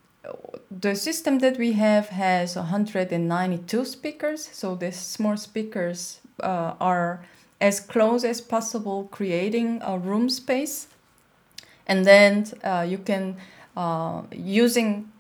the 0.71 0.95
system 0.95 1.39
that 1.39 1.59
we 1.59 1.73
have 1.73 2.09
has 2.09 2.57
192 2.57 3.85
speakers. 3.85 4.49
So 4.53 4.75
these 4.75 4.97
small 4.97 5.37
speakers 5.37 6.21
uh, 6.43 6.75
are 6.81 7.21
as 7.61 7.81
close 7.81 8.25
as 8.25 8.41
possible, 8.41 9.09
creating 9.11 9.81
a 9.83 9.99
room 9.99 10.29
space. 10.29 10.89
And 11.87 12.05
then 12.05 12.47
uh, 12.63 12.87
you 12.89 12.99
can, 12.99 13.37
uh, 13.77 14.23
using 14.33 15.11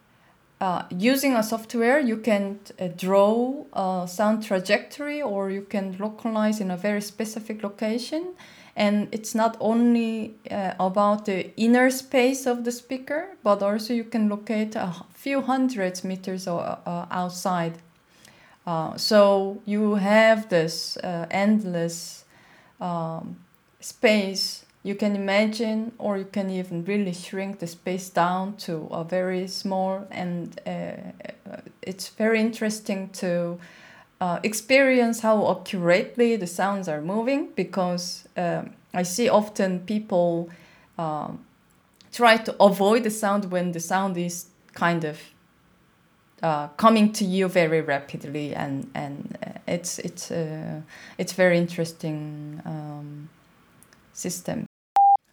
uh, 0.61 0.83
using 0.90 1.37
a 1.37 1.42
software, 1.42 2.01
you 2.01 2.16
can 2.16 2.59
uh, 2.81 2.88
draw 2.96 3.64
a 3.72 4.09
sound 4.09 4.42
trajectory 4.42 5.22
or 5.22 5.51
you 5.51 5.62
can 5.62 5.96
localize 6.01 6.61
in 6.61 6.72
a 6.72 6.77
very 6.77 7.01
specific 7.01 7.62
location. 7.62 8.35
And 8.74 9.07
it's 9.12 9.37
not 9.37 9.57
only 9.61 10.35
uh, 10.51 10.74
about 10.81 11.27
the 11.27 11.57
inner 11.57 11.90
space 11.90 12.44
of 12.44 12.64
the 12.64 12.72
speaker, 12.72 13.37
but 13.44 13.62
also 13.62 13.94
you 13.94 14.03
can 14.03 14.29
locate 14.29 14.74
a 14.74 14.92
few 15.14 15.42
hundreds 15.42 16.03
meters 16.03 16.48
uh, 16.48 17.07
outside. 17.11 17.79
so 18.96 19.62
you 19.64 19.94
have 19.94 20.48
this 20.48 20.98
endless 21.31 22.24
um, 22.80 23.36
space 23.80 24.64
you 24.82 24.94
can 24.94 25.16
imagine 25.16 25.92
or 25.98 26.16
you 26.16 26.24
can 26.24 26.50
even 26.50 26.84
really 26.84 27.12
shrink 27.12 27.58
the 27.58 27.66
space 27.66 28.08
down 28.10 28.56
to 28.56 28.88
a 28.90 29.04
very 29.04 29.46
small 29.48 30.06
and 30.10 30.60
uh, 30.66 30.70
uh, 30.70 31.60
it's 31.82 32.08
very 32.08 32.40
interesting 32.40 33.08
to 33.10 33.58
uh, 34.20 34.38
experience 34.42 35.20
how 35.20 35.50
accurately 35.50 36.36
the 36.36 36.46
sounds 36.46 36.88
are 36.88 37.00
moving 37.00 37.48
because 37.54 38.26
um, 38.36 38.70
I 38.94 39.02
see 39.02 39.28
often 39.28 39.80
people 39.80 40.48
um, 40.96 41.44
try 42.12 42.36
to 42.36 42.56
avoid 42.62 43.04
the 43.04 43.10
sound 43.10 43.50
when 43.50 43.72
the 43.72 43.80
sound 43.80 44.16
is 44.16 44.46
kind 44.74 45.04
of 45.04 45.20
uh, 46.42 46.68
coming 46.77 47.12
to 47.12 47.24
you 47.24 47.48
very 47.48 47.81
rapidly, 47.81 48.55
and 48.55 48.90
and 48.94 49.37
uh, 49.46 49.51
it's 49.66 49.98
it's 49.98 50.31
uh, 50.31 50.81
it's 51.18 51.33
very 51.33 51.59
interesting 51.59 52.62
um, 52.64 53.29
system. 54.12 54.66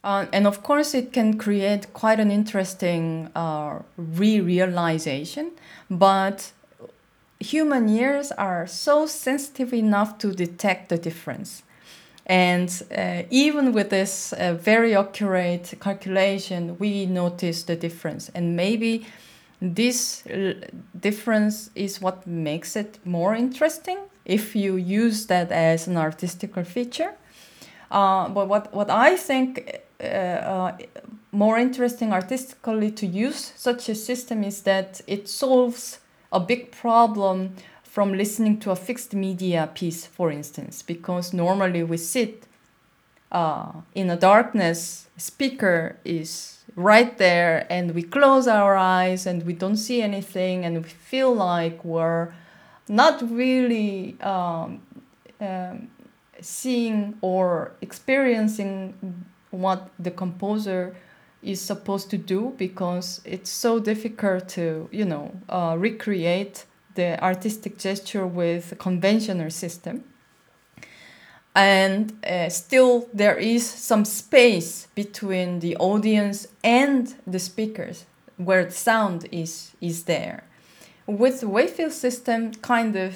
Uh, 0.04 0.28
and 0.32 0.46
of 0.46 0.62
course, 0.62 0.94
it 0.94 1.12
can 1.12 1.36
create 1.38 1.92
quite 1.94 2.20
an 2.20 2.30
interesting 2.30 3.30
uh, 3.36 3.80
re-realization. 3.98 5.52
But 5.90 6.52
human 7.40 7.90
ears 7.90 8.32
are 8.32 8.68
so 8.68 9.08
sensitive 9.08 9.74
enough 9.74 10.20
to 10.20 10.32
detect 10.32 10.90
the 10.90 10.98
difference. 10.98 11.64
And 12.28 12.70
uh, 12.96 13.24
even 13.30 13.72
with 13.72 13.90
this 13.90 14.34
uh, 14.34 14.54
very 14.54 14.96
accurate 14.96 15.74
calculation, 15.80 16.78
we 16.80 17.06
notice 17.06 17.64
the 17.64 17.76
difference. 17.76 18.30
And 18.36 18.56
maybe 18.56 19.06
this 19.62 20.24
difference 21.00 21.70
is 21.76 22.02
what 22.02 22.28
makes 22.28 22.76
it 22.76 23.00
more 23.06 23.36
interesting 23.36 23.98
if 24.26 24.56
you 24.56 24.76
use 24.76 25.28
that 25.28 25.52
as 25.52 25.88
an 25.88 25.98
artistical 25.98 26.64
feature. 26.64 27.14
Uh, 27.92 28.28
but 28.30 28.48
what, 28.48 28.74
what 28.74 28.90
I 28.90 29.16
think 29.16 29.82
uh, 30.02 30.06
uh, 30.06 30.78
more 31.32 31.58
interesting 31.58 32.12
artistically 32.12 32.92
to 32.92 33.06
use 33.06 33.54
such 33.56 33.88
a 33.90 33.96
system 33.96 34.44
is 34.44 34.62
that 34.62 35.02
it 35.08 35.30
solves 35.30 36.00
a 36.32 36.40
big 36.40 36.72
problem 36.72 37.56
from 37.84 38.14
listening 38.14 38.60
to 38.60 38.72
a 38.72 38.76
fixed 38.76 39.14
media 39.14 39.70
piece, 39.74 40.06
for 40.06 40.32
instance, 40.32 40.82
because 40.82 41.32
normally 41.32 41.84
we 41.84 41.98
sit 41.98 42.46
uh, 43.32 43.72
in 43.94 44.10
a 44.10 44.18
darkness, 44.18 45.08
speaker 45.18 45.98
is 46.04 46.55
right 46.76 47.18
there 47.18 47.66
and 47.70 47.94
we 47.94 48.04
close 48.04 48.48
our 48.48 48.76
eyes 48.76 49.26
and 49.26 49.46
we 49.46 49.54
don't 49.54 49.78
see 49.78 50.02
anything 50.02 50.66
and 50.66 50.84
we 50.84 50.90
feel 50.90 51.34
like 51.34 51.84
we're 51.86 52.34
not 52.88 53.22
really 53.32 54.20
um, 54.22 54.82
um, 55.40 55.88
seeing 56.42 57.18
or 57.22 57.72
experiencing 57.82 59.26
what 59.52 59.90
the 60.00 60.12
composer 60.12 60.96
is 61.42 61.62
supposed 61.62 62.10
to 62.10 62.18
do 62.18 62.54
because 62.58 63.22
it's 63.24 63.50
so 63.50 63.80
difficult 63.80 64.50
to 64.50 64.90
you 64.92 65.06
know 65.06 65.32
uh, 65.50 65.76
recreate 65.78 66.66
the 66.96 67.22
artistic 67.24 67.78
gesture 67.78 68.26
with 68.26 68.72
a 68.72 68.76
conventional 68.76 69.50
system 69.50 70.04
and 71.56 72.14
uh, 72.26 72.50
still 72.50 73.08
there 73.14 73.38
is 73.38 73.66
some 73.66 74.04
space 74.04 74.88
between 74.94 75.60
the 75.62 75.78
audience 75.78 76.48
and 76.64 77.16
the 77.26 77.40
speakers 77.40 78.06
where 78.38 78.66
the 78.66 78.72
sound 78.72 79.28
is 79.32 79.72
is 79.80 80.04
there. 80.04 80.44
With 81.08 81.40
the 81.40 81.48
wavefield 81.48 81.94
system 81.94 82.52
kind 82.56 82.96
of 82.96 83.16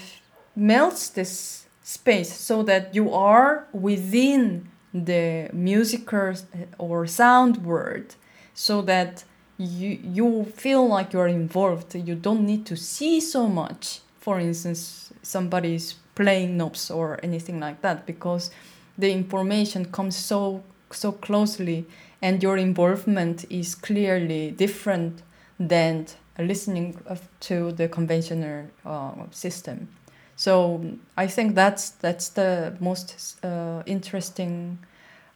melts 0.56 1.10
this 1.10 1.66
space 1.84 2.32
so 2.34 2.64
that 2.64 2.96
you 2.96 3.14
are 3.14 3.68
within 3.74 4.70
the 4.94 5.50
musical 5.54 6.34
or 6.78 7.08
sound 7.08 7.66
world 7.66 8.16
so 8.54 8.82
that 8.82 9.24
you 9.58 10.00
you 10.02 10.46
feel 10.56 10.88
like 10.88 11.12
you're 11.12 11.28
involved. 11.28 11.94
You 11.94 12.16
don't 12.16 12.46
need 12.46 12.66
to 12.68 12.78
see 12.78 13.20
so 13.20 13.48
much. 13.48 14.00
For 14.20 14.40
instance 14.40 15.12
somebody's 15.22 15.96
playing 16.20 16.58
knobs 16.58 16.92
or 16.92 17.18
anything 17.24 17.62
like 17.62 17.82
that 17.82 18.06
because 18.06 18.52
the 18.98 19.10
information 19.10 19.86
comes 19.86 20.18
so 20.18 20.62
so 20.92 21.14
closely 21.14 21.86
and 22.22 22.44
your 22.44 22.58
involvement 22.58 23.46
is 23.50 23.74
clearly 23.74 24.52
different 24.52 25.22
than 25.58 26.06
listening 26.38 26.98
to 27.40 27.72
the 27.72 27.88
conventional 27.88 28.66
uh, 28.86 29.14
system. 29.32 29.88
So 30.36 30.84
i 31.18 31.28
think 31.28 31.56
that's 31.56 31.92
that's 32.04 32.30
the 32.30 32.76
most 32.80 33.38
uh, 33.44 33.84
interesting 33.86 34.80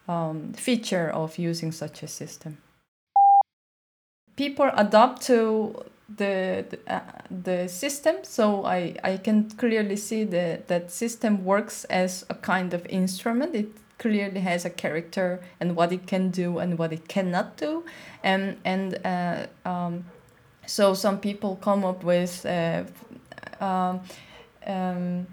um, 0.07 0.53
feature 0.53 1.09
of 1.09 1.37
using 1.37 1.71
such 1.71 2.03
a 2.03 2.07
system. 2.07 2.57
People 4.35 4.69
adapt 4.75 5.21
to 5.27 5.85
the 6.09 6.65
the, 6.69 6.93
uh, 6.93 7.01
the 7.29 7.67
system. 7.67 8.17
So 8.23 8.65
I, 8.65 8.95
I 9.03 9.17
can 9.17 9.49
clearly 9.51 9.95
see 9.95 10.23
that 10.25 10.67
that 10.67 10.91
system 10.91 11.43
works 11.45 11.85
as 11.85 12.25
a 12.29 12.35
kind 12.35 12.73
of 12.73 12.85
instrument. 12.87 13.55
It 13.55 13.69
clearly 13.97 14.41
has 14.41 14.65
a 14.65 14.69
character 14.69 15.39
and 15.59 15.75
what 15.75 15.91
it 15.91 16.07
can 16.07 16.29
do 16.29 16.59
and 16.59 16.77
what 16.77 16.91
it 16.91 17.07
cannot 17.07 17.57
do. 17.57 17.83
And 18.23 18.57
and 18.65 18.99
uh, 19.05 19.47
um, 19.65 20.05
so 20.65 20.93
some 20.93 21.19
people 21.19 21.55
come 21.57 21.85
up 21.85 22.03
with 22.03 22.45
uh, 22.45 22.83
um, 23.59 24.01
um, 24.65 25.27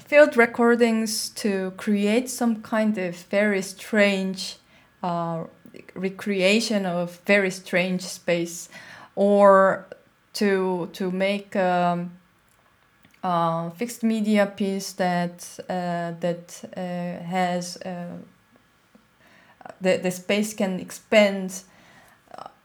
field 0.00 0.36
recordings 0.36 1.30
to 1.30 1.72
create 1.76 2.28
some 2.28 2.62
kind 2.62 2.98
of 2.98 3.16
very 3.30 3.62
strange 3.62 4.56
uh, 5.02 5.44
recreation 5.94 6.86
of 6.86 7.20
very 7.26 7.50
strange 7.50 8.02
space 8.02 8.68
or 9.16 9.86
to 10.34 10.88
to 10.92 11.10
make 11.10 11.54
um, 11.56 12.12
a 13.22 13.70
fixed 13.76 14.02
media 14.02 14.46
piece 14.46 14.92
that 14.92 15.58
uh, 15.68 16.12
that 16.20 16.64
uh, 16.76 17.24
has 17.24 17.76
uh, 17.78 18.06
the 19.80 19.96
the 19.98 20.10
space 20.10 20.54
can 20.54 20.80
expand 20.80 21.62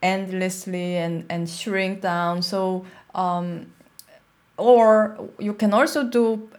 endlessly 0.02 0.98
and 0.98 1.26
and 1.30 1.50
shrink 1.50 2.02
down. 2.02 2.42
So 2.42 2.86
um, 3.16 3.68
or 4.58 5.30
you 5.40 5.54
can 5.54 5.74
also 5.74 6.04
do 6.04 6.50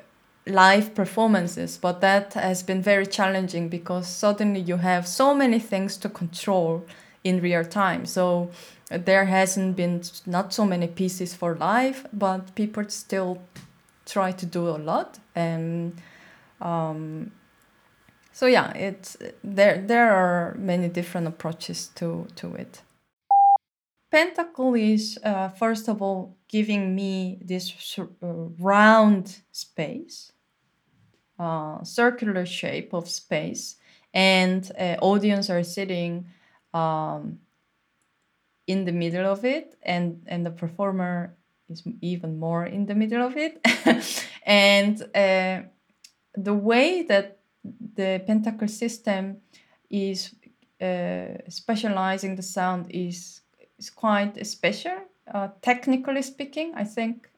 live 0.46 0.94
performances, 0.94 1.78
but 1.78 2.00
that 2.00 2.34
has 2.34 2.62
been 2.62 2.82
very 2.82 3.06
challenging 3.06 3.68
because 3.68 4.08
suddenly 4.08 4.60
you 4.60 4.78
have 4.78 5.06
so 5.06 5.34
many 5.34 5.58
things 5.58 5.96
to 5.98 6.08
control 6.08 6.84
in 7.22 7.40
real 7.40 7.64
time. 7.64 8.06
So 8.06 8.50
there 8.90 9.24
hasn't 9.24 9.76
been 9.76 10.02
not 10.26 10.52
so 10.52 10.64
many 10.64 10.88
pieces 10.88 11.34
for 11.34 11.54
live, 11.54 12.06
but 12.12 12.54
people 12.54 12.84
still 12.88 13.38
try 14.04 14.32
to 14.32 14.46
do 14.46 14.68
a 14.68 14.78
lot. 14.78 15.18
And 15.34 16.00
um, 16.60 17.30
so 18.32 18.46
yeah, 18.46 18.72
it's 18.72 19.16
there. 19.44 19.82
There 19.86 20.12
are 20.12 20.56
many 20.58 20.88
different 20.88 21.28
approaches 21.28 21.88
to 21.96 22.26
to 22.36 22.54
it. 22.54 22.82
Pentacle 24.10 24.74
is 24.74 25.18
uh, 25.22 25.48
first 25.50 25.88
of 25.88 26.02
all 26.02 26.36
giving 26.48 26.96
me 26.96 27.38
this 27.44 27.96
uh, 27.98 28.04
round 28.58 29.40
space, 29.52 30.32
uh, 31.38 31.84
circular 31.84 32.44
shape 32.44 32.92
of 32.92 33.08
space, 33.08 33.76
and 34.12 34.72
uh, 34.76 34.96
audience 35.00 35.48
are 35.48 35.62
sitting 35.62 36.26
um, 36.74 37.38
in 38.70 38.84
the 38.84 38.92
middle 38.92 39.26
of 39.26 39.44
it, 39.44 39.76
and 39.82 40.22
and 40.26 40.46
the 40.46 40.50
performer 40.50 41.34
is 41.68 41.82
even 42.00 42.38
more 42.38 42.64
in 42.66 42.86
the 42.86 42.94
middle 42.94 43.22
of 43.26 43.36
it, 43.36 43.60
and 44.46 45.02
uh, 45.14 45.62
the 46.34 46.54
way 46.54 47.02
that 47.02 47.38
the 47.96 48.22
pentacle 48.26 48.68
system 48.68 49.38
is 49.90 50.34
uh, 50.80 51.34
specializing 51.48 52.36
the 52.36 52.42
sound 52.42 52.86
is 52.90 53.42
is 53.78 53.90
quite 53.90 54.46
special. 54.46 54.98
Uh, 55.34 55.48
technically 55.62 56.22
speaking, 56.22 56.72
I 56.74 56.84
think, 56.84 57.28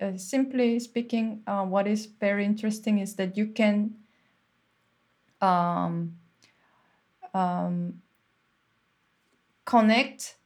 uh, 0.00 0.16
simply 0.16 0.78
speaking, 0.80 1.42
uh, 1.46 1.64
what 1.64 1.86
is 1.86 2.06
very 2.06 2.44
interesting 2.44 2.98
is 2.98 3.16
that 3.16 3.36
you 3.36 3.48
can 3.48 3.94
um, 5.42 6.16
um, 7.34 8.00
connect 9.66 10.36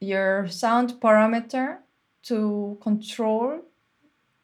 your 0.00 0.48
sound 0.48 1.00
parameter 1.00 1.78
to 2.22 2.78
control 2.80 3.60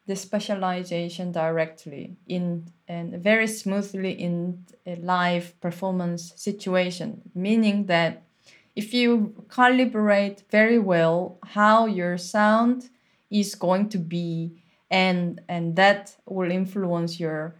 the 0.07 0.17
specialization 0.17 1.33
directly 1.33 2.17
in 2.27 2.67
and 2.87 3.23
very 3.23 3.47
smoothly 3.47 4.13
in 4.13 4.65
a 4.87 4.97
live 4.97 5.59
performance 5.61 6.33
situation. 6.37 7.23
Meaning 7.35 7.87
that 7.87 8.23
if 8.77 8.93
you 8.93 9.35
calibrate 9.49 10.43
very 10.51 10.79
well 10.79 11.39
how 11.45 11.87
your 11.87 12.19
sound 12.19 12.91
is 13.31 13.55
going 13.55 13.89
to 13.89 13.99
be 13.99 14.63
and 14.91 15.41
and 15.49 15.77
that 15.77 16.17
will 16.27 16.51
influence 16.51 17.19
your 17.19 17.55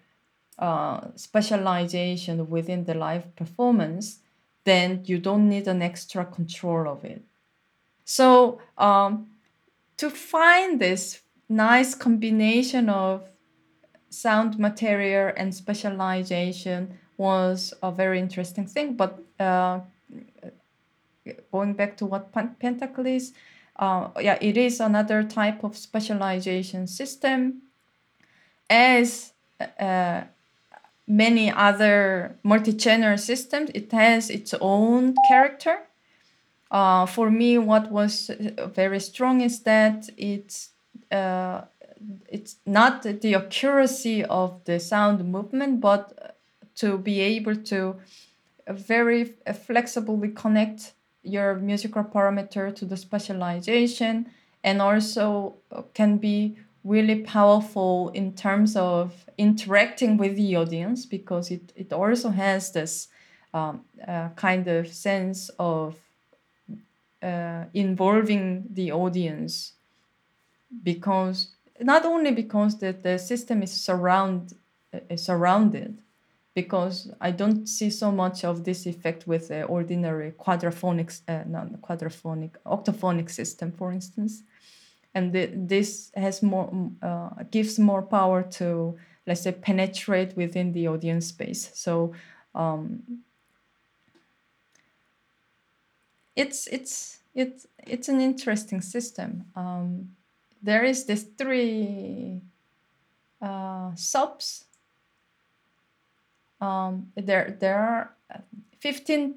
uh, 0.59 1.09
specialization 1.17 2.49
within 2.49 2.85
the 2.85 2.95
live 2.95 3.35
performance 3.37 4.21
then 4.65 5.03
you 5.05 5.19
don't 5.19 5.49
need 5.49 5.67
an 5.67 5.83
extra 5.83 6.25
control 6.25 6.89
of 6.89 7.05
it 7.05 7.25
so 8.05 8.61
um, 8.79 9.29
to 9.97 10.11
find 10.11 10.81
this 10.81 11.21
nice 11.49 11.95
combination 11.95 12.89
of 12.89 13.29
sound 14.11 14.59
material 14.59 15.33
and 15.37 15.55
specialization 15.55 16.99
was 17.17 17.75
a 17.83 17.91
very 17.91 18.19
interesting 18.19 18.67
thing. 18.67 18.95
But 18.95 19.19
uh, 19.39 19.81
going 21.53 21.75
back 21.75 21.97
to 21.99 22.07
what 22.07 22.33
Pentacle 22.33 23.07
is, 23.07 23.33
uh, 23.77 24.09
yeah, 24.21 24.39
it 24.41 24.57
is 24.57 24.81
another 24.81 25.23
type 25.23 25.65
of 25.65 25.77
specialization 25.77 26.87
system. 26.87 27.63
As 28.71 29.33
uh, 29.79 30.23
many 31.07 31.51
other 31.53 32.37
multi-channel 32.43 33.19
systems, 33.19 33.71
it 33.75 33.93
has 33.93 34.31
its 34.31 34.55
own 34.61 35.15
character. 35.29 35.81
Uh, 36.75 37.07
for 37.07 37.31
me, 37.31 37.57
what 37.57 37.89
was 37.93 38.33
very 38.75 38.99
strong 38.99 39.41
is 39.41 39.61
that 39.61 40.11
it's 40.17 40.71
uh, 41.13 41.61
it's 42.29 42.57
not 42.67 43.05
the 43.05 43.33
accuracy 43.37 44.25
of 44.25 44.61
the 44.65 44.81
sound 44.81 45.25
movement, 45.25 45.81
but 45.81 46.37
to 46.75 46.99
be 46.99 47.21
able 47.21 47.55
to 47.55 47.95
very 48.69 49.23
flexibly 49.67 50.31
connect 50.31 50.95
your 51.23 51.55
musical 51.55 52.03
parameter 52.03 52.75
to 52.75 52.85
the 52.85 52.97
specialization 52.97 54.27
and 54.65 54.83
also 54.83 55.55
can 55.95 56.17
be 56.17 56.57
really 56.83 57.21
powerful 57.23 58.09
in 58.15 58.33
terms 58.33 58.75
of 58.75 59.27
interacting 59.39 60.17
with 60.17 60.35
the 60.35 60.57
audience 60.57 61.07
because 61.07 61.53
it, 61.53 61.73
it 61.77 61.93
also 61.93 62.31
has 62.31 62.73
this 62.73 63.07
um, 63.55 63.83
uh, 64.09 64.31
kind 64.31 64.67
of 64.67 64.89
sense 64.89 65.51
of 65.61 66.04
uh, 67.25 67.65
involving 67.73 68.65
the 68.71 68.93
audience 68.93 69.73
because 70.83 71.49
not 71.81 72.05
only 72.05 72.31
because 72.33 72.79
the, 72.79 72.93
the 72.93 73.19
system 73.19 73.63
is 73.63 73.73
surround 73.73 74.55
uh, 74.93 75.17
surrounded 75.17 75.99
because 76.55 77.11
I 77.21 77.33
don't 77.33 77.67
see 77.67 77.91
so 77.91 78.13
much 78.13 78.45
of 78.45 78.65
this 78.65 78.87
effect 78.87 79.27
with 79.27 79.49
the 79.49 79.65
ordinary 79.65 80.33
quadraphonic, 80.33 81.21
uh, 81.27 81.43
not 81.47 81.73
quadraphonic, 81.83 82.53
octaphonic 82.65 83.29
system, 83.29 83.73
for 83.73 83.91
instance. 83.91 84.43
And 85.15 85.33
the, 85.33 85.51
this 85.53 86.13
has 86.15 86.43
more, 86.43 86.73
uh, 87.03 87.31
gives 87.51 87.79
more 87.79 88.03
power 88.03 88.43
to, 88.59 88.97
let's 89.27 89.43
say, 89.43 89.53
penetrate 89.53 90.37
within 90.37 90.73
the 90.73 90.87
audience 90.87 91.27
space. 91.27 91.71
So 91.75 92.13
um, 92.55 93.03
it's 96.37 96.67
it's 96.69 97.19
it's 97.35 97.67
it's 97.79 98.09
an 98.09 98.21
interesting 98.21 98.81
system. 98.81 99.45
Um, 99.55 100.11
there 100.63 100.85
is 100.85 101.05
this 101.05 101.25
three 101.37 102.41
uh, 103.41 103.95
subs. 103.95 104.65
Um, 106.61 107.13
there 107.17 107.57
there 107.61 107.79
are 107.79 108.15
15 108.81 109.35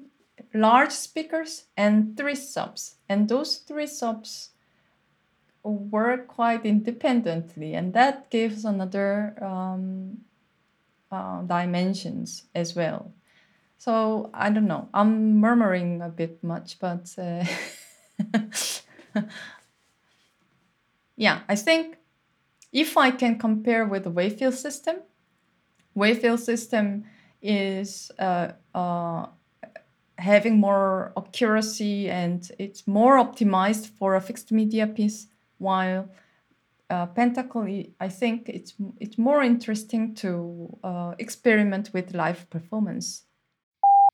large 0.54 0.92
speakers 0.92 1.64
and 1.76 2.16
three 2.16 2.34
subs, 2.34 2.96
and 3.08 3.28
those 3.28 3.58
three 3.58 3.86
subs 3.86 4.50
work 5.62 6.28
quite 6.28 6.64
independently, 6.64 7.74
and 7.74 7.92
that 7.92 8.30
gives 8.30 8.64
another 8.64 9.34
um, 9.42 10.18
uh, 11.10 11.42
dimensions 11.42 12.44
as 12.54 12.74
well. 12.74 13.12
So 13.78 14.30
I 14.34 14.50
don't 14.50 14.66
know. 14.66 14.88
I'm 14.92 15.38
murmuring 15.40 16.02
a 16.02 16.08
bit 16.08 16.42
much, 16.42 16.80
but 16.80 17.14
uh, 17.16 17.44
yeah, 21.16 21.40
I 21.48 21.54
think 21.54 21.96
if 22.72 22.96
I 22.96 23.12
can 23.12 23.38
compare 23.38 23.86
with 23.86 24.02
the 24.02 24.10
Wavefield 24.10 24.54
system, 24.54 24.96
Wavefield 25.94 26.40
system 26.40 27.04
is 27.40 28.10
uh, 28.18 28.52
uh, 28.74 29.26
having 30.18 30.58
more 30.58 31.12
accuracy 31.16 32.10
and 32.10 32.50
it's 32.58 32.84
more 32.88 33.16
optimized 33.16 33.86
for 33.86 34.16
a 34.16 34.20
fixed 34.20 34.50
media 34.50 34.88
piece, 34.88 35.28
while 35.58 36.08
uh, 36.90 37.06
Pentacle, 37.06 37.84
I 38.00 38.08
think 38.08 38.48
it's 38.48 38.74
it's 38.98 39.18
more 39.18 39.42
interesting 39.42 40.16
to 40.16 40.76
uh, 40.82 41.14
experiment 41.18 41.90
with 41.92 42.12
live 42.12 42.50
performance 42.50 43.27